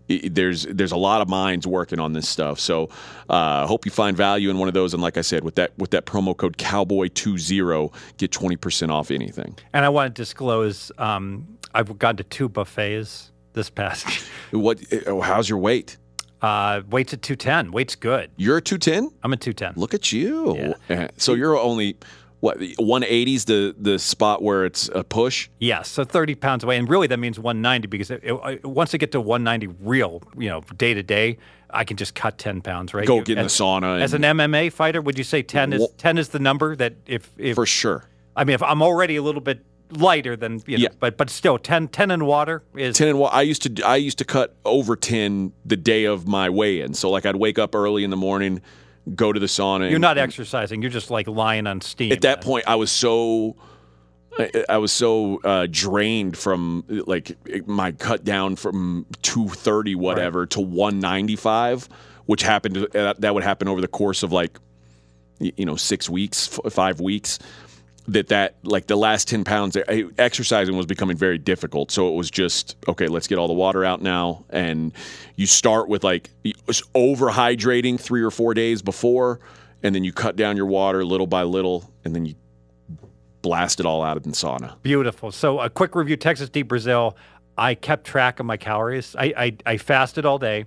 [0.08, 2.60] There's there's a lot of minds working on this stuff.
[2.60, 2.90] So
[3.30, 4.94] uh, hope you find value in one of those.
[4.94, 9.58] And like I said, with that with that promo code Cowboy20, get 20% off anything.
[9.74, 14.08] And I want to disclose, um, I've gone to two buffets this past.
[14.52, 14.80] What?
[15.08, 15.98] oh, How's your weight?
[16.42, 17.72] Uh, weight's at 210.
[17.72, 18.30] Weight's good.
[18.38, 19.12] You're a 210.
[19.24, 19.80] I'm a 210.
[19.82, 20.74] Look at you.
[20.90, 21.04] Yeah.
[21.04, 21.98] Uh, So you're only
[22.42, 25.50] what 180s the the spot where it's a push.
[25.60, 28.98] Yes, so 30 pounds away, and really that means 190 because it, it, once I
[28.98, 31.38] get to 190 real, you know, day to day,
[31.72, 33.08] I can just cut 10 pounds, right?
[33.08, 35.74] Go You- get in the as- sauna As an MMA fighter, would you say 10
[35.74, 38.04] is 10 is the number that if if For sure.
[38.36, 40.90] I mean if I'm already a little bit lighter than you know, Yeah.
[41.00, 43.96] but but still 10 10 in water is 10 in wa- I used to I
[43.98, 46.94] used to cut over 10 the day of my weigh-in.
[46.94, 48.62] So like I'd wake up early in the morning,
[49.16, 49.82] go to the sauna.
[49.82, 52.12] you're and- not exercising, you're just like lying on steam.
[52.12, 53.56] at that point I was so
[54.38, 60.60] I, I was so uh, drained from like my cut down from 230 whatever to
[60.60, 61.88] 195
[62.26, 64.60] which happened uh, that would happen over the course of like
[65.40, 67.40] you know 6 weeks 5 weeks
[68.08, 72.08] that that like the last 10 pounds eh, eh, exercising was becoming very difficult so
[72.08, 74.92] it was just okay let's get all the water out now and
[75.36, 76.30] you start with like
[76.94, 79.40] over hydrating 3 or 4 days before
[79.82, 82.36] and then you cut down your water little by little and then you
[83.42, 85.32] blast it all out in the sauna Beautiful.
[85.32, 87.16] So a quick review: Texas de Brazil.
[87.58, 89.16] I kept track of my calories.
[89.18, 90.66] I, I, I fasted all day.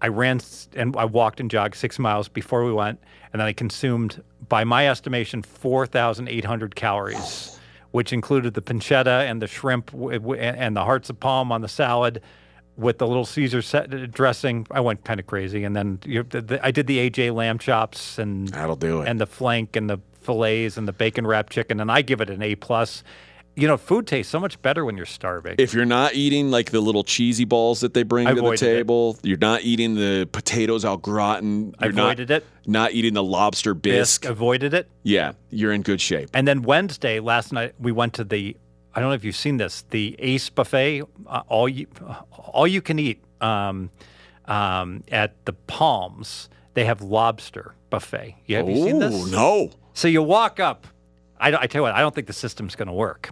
[0.00, 0.40] I ran
[0.74, 3.00] and I walked and jogged six miles before we went,
[3.32, 7.58] and then I consumed, by my estimation, four thousand eight hundred calories,
[7.92, 11.68] which included the pancetta and the shrimp and and the hearts of palm on the
[11.68, 12.20] salad.
[12.76, 16.20] With the little Caesar set uh, dressing, I went kind of crazy, and then you
[16.20, 19.26] know, the, the, I did the AJ lamb chops and that'll do it and the
[19.26, 22.54] flank and the fillets and the bacon wrapped chicken, and I give it an A
[22.54, 23.02] plus.
[23.56, 25.56] You know, food tastes so much better when you're starving.
[25.58, 28.40] if you're not eating like the little cheesy balls that they bring I to the
[28.40, 28.74] avoided it.
[28.76, 31.74] table, you're not eating the potatoes au gratin.
[31.78, 32.46] I You're not, avoided it.
[32.66, 34.22] Not eating the lobster bisque.
[34.22, 34.88] Bisque, avoided it.
[35.02, 36.30] Yeah, you're in good shape.
[36.32, 38.56] And then Wednesday, last night, we went to the.
[38.94, 41.86] I don't know if you've seen this, the Ace Buffet, uh, all you,
[42.32, 43.90] all you can eat um,
[44.46, 46.48] um, at the Palms.
[46.74, 48.36] They have lobster buffet.
[48.46, 49.30] You have you seen this?
[49.30, 49.70] no.
[49.94, 50.86] So you walk up.
[51.38, 53.30] I, I tell you what, I don't think the system's going to work.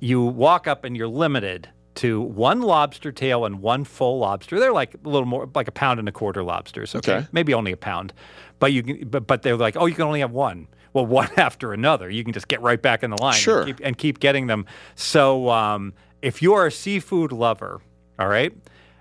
[0.00, 4.60] You walk up and you're limited to one lobster tail and one full lobster.
[4.60, 6.94] They're like a little more, like a pound and a quarter lobsters.
[6.94, 7.26] Okay, Okay.
[7.32, 8.12] maybe only a pound,
[8.60, 10.68] but you can, but, but they're like, oh, you can only have one.
[10.92, 12.08] Well, one after another.
[12.08, 13.34] You can just get right back in the line.
[13.34, 13.62] Sure.
[13.62, 14.66] and keep, and keep getting them.
[14.94, 15.92] So um,
[16.22, 17.80] if you're a seafood lover,
[18.18, 18.52] all right.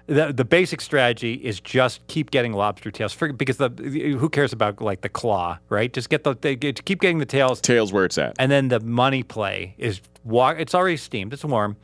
[0.08, 3.70] The, the basic strategy is just keep getting lobster tails for, because the
[4.18, 5.92] who cares about like the claw, right?
[5.92, 8.34] Just get the they get, keep getting the tails, Tails where it's at.
[8.40, 10.58] and then the money play is walk.
[10.60, 11.34] It's already steamed.
[11.34, 11.76] It's warm.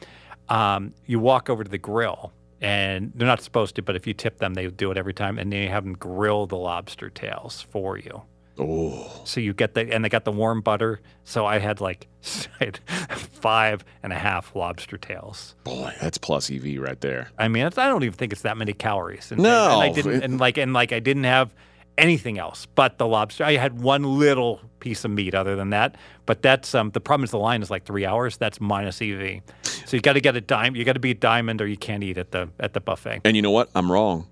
[0.50, 4.14] Um, you walk over to the grill, and they're not supposed to, but if you
[4.14, 7.66] tip them, they do it every time, and they have them grill the lobster tails
[7.72, 8.22] for you.
[8.60, 10.99] Oh, So you get the and they got the warm butter.
[11.24, 12.08] So I had like
[12.60, 12.80] I had
[13.18, 15.56] five and a half lobster tails.
[15.64, 17.30] boy, that's plus EV right there.
[17.38, 19.32] I mean, it's, I don't even think it's that many calories.
[19.32, 19.74] And, No.
[19.74, 21.54] and I didn't, and like, and like, I didn't have
[21.97, 23.43] anything else but the lobster.
[23.43, 25.95] I had one little piece of meat other than that.
[26.26, 28.38] But that's um, the problem is the line is like three hours.
[28.38, 29.41] That's minus EV.
[29.64, 30.76] So you got to get a dime.
[30.76, 33.22] You got to be a diamond, or you can't eat at the at the buffet.
[33.26, 33.70] And you know what?
[33.76, 34.28] I'm wrong.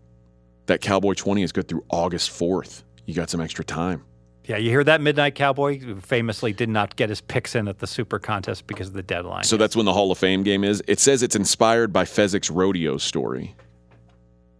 [0.68, 2.84] That Cowboy 20 is good through August 4th.
[3.06, 4.04] You got some extra time.
[4.46, 7.86] Yeah, you hear that Midnight Cowboy famously did not get his picks in at the
[7.88, 9.44] Super Contest because of the deadline.
[9.44, 10.82] So that's when the Hall of Fame game is.
[10.88, 13.56] It says it's inspired by Fezzik's rodeo story.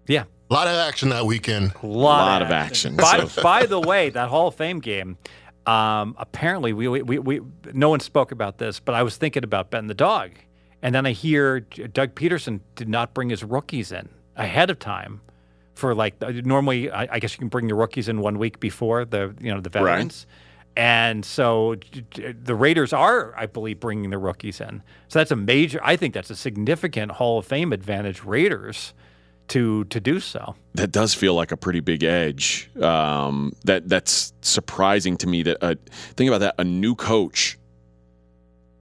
[0.08, 1.74] yeah, A lot of action that weekend.
[1.82, 2.96] a lot, lot of action.
[2.96, 5.18] By, So- by the way, that Hall of Fame game,
[5.66, 7.42] um, apparently we, we, we, we
[7.74, 10.32] no one spoke about this, but I was thinking about betting the dog,
[10.84, 15.22] and then I hear Doug Pederson did not bring his rookies in ahead of time.
[15.76, 19.06] For like normally, I, I guess you can bring your rookies in one week before
[19.06, 20.28] the you know the veterans,
[20.76, 24.84] and so j- j- the Raiders are, I believe, bringing the rookies in.
[25.08, 25.80] So that's a major.
[25.84, 28.94] I think that's a significant Hall of Fame advantage Raiders
[29.48, 30.56] to to do so.
[30.76, 32.70] that does feel like a pretty big edge.
[32.82, 35.44] Um, that that's surprising to me.
[35.44, 37.58] That uh, think about that, a new coach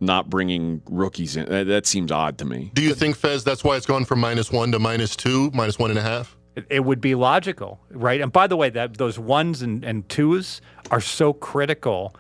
[0.01, 1.47] not bringing rookies in.
[1.47, 2.71] That, that seems odd to me.
[2.75, 5.79] Do you think, Fez, that's why it's gone from minus one to minus two, minus
[5.79, 6.37] one and a half?
[6.57, 8.21] It, it would be logical, right?
[8.21, 12.15] And by the way, that those ones and, and twos are so critical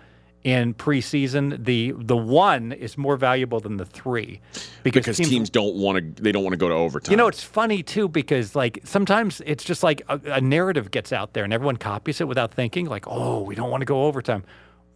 [0.44, 1.64] in preseason.
[1.64, 4.40] The the one is more valuable than the three
[4.82, 6.22] Because teams don't want to.
[6.22, 7.10] They don't want to go to overtime.
[7.10, 11.12] You know, it's funny too because like sometimes it's just like a, a narrative gets
[11.12, 12.86] out there and everyone copies it without thinking.
[12.86, 14.44] Like, oh, we don't want to go overtime.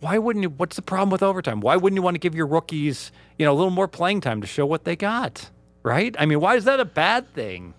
[0.01, 0.51] Why wouldn't you?
[0.51, 1.61] What's the problem with overtime?
[1.61, 4.41] Why wouldn't you want to give your rookies, you know, a little more playing time
[4.41, 5.51] to show what they got?
[5.83, 6.17] Right?
[6.19, 7.75] I mean, why is that a bad thing?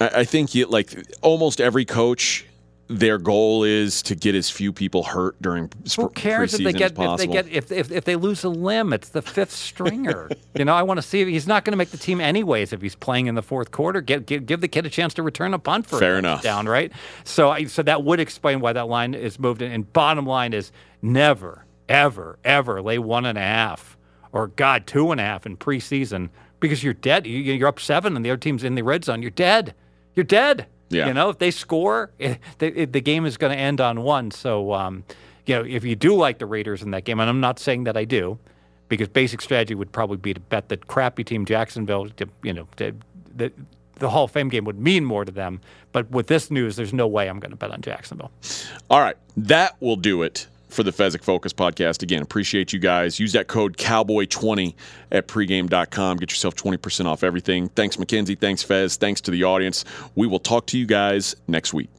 [0.00, 2.46] I, I think you, like almost every coach
[2.88, 6.72] their goal is to get as few people hurt during sp- Who cares if they
[6.72, 7.32] preseason get as if they possible.
[7.34, 8.92] get if, if if they lose a limb?
[8.92, 10.28] It's the fifth stringer.
[10.56, 12.72] you know, I want to see if he's not going to make the team anyways
[12.72, 14.00] if he's playing in the fourth quarter.
[14.00, 16.42] Give, give give the kid a chance to return a punt for Fair enough.
[16.42, 16.90] down, right?
[17.22, 19.62] So I, so that would explain why that line is moved.
[19.62, 19.70] in.
[19.70, 23.96] And bottom line is never, ever, ever lay one and a half
[24.32, 26.28] or God two and a half in preseason
[26.58, 27.24] because you're dead.
[27.24, 29.22] You're up seven and the other team's in the red zone.
[29.22, 29.74] You're dead.
[30.14, 30.66] You're dead.
[30.88, 31.06] Yeah.
[31.06, 34.30] You know, if they score, eh, the, the game is going to end on one.
[34.30, 35.04] So, um,
[35.46, 37.84] you know, if you do like the Raiders in that game, and I'm not saying
[37.84, 38.38] that I do,
[38.88, 42.66] because basic strategy would probably be to bet that crappy team Jacksonville, to, you know,
[42.76, 42.94] to,
[43.36, 43.52] the,
[43.94, 45.60] the Hall of Fame game would mean more to them.
[45.92, 48.32] But with this news, there's no way I'm going to bet on Jacksonville.
[48.90, 52.02] All right, that will do it for the Fezzik Focus podcast.
[52.02, 53.18] Again, appreciate you guys.
[53.18, 54.74] Use that code Cowboy20
[55.12, 56.16] at pregame.com.
[56.18, 57.68] Get yourself 20% off everything.
[57.68, 58.34] Thanks, Mackenzie.
[58.34, 58.96] Thanks, Fez.
[58.96, 59.84] Thanks to the audience.
[60.14, 61.90] We will talk to you guys next week.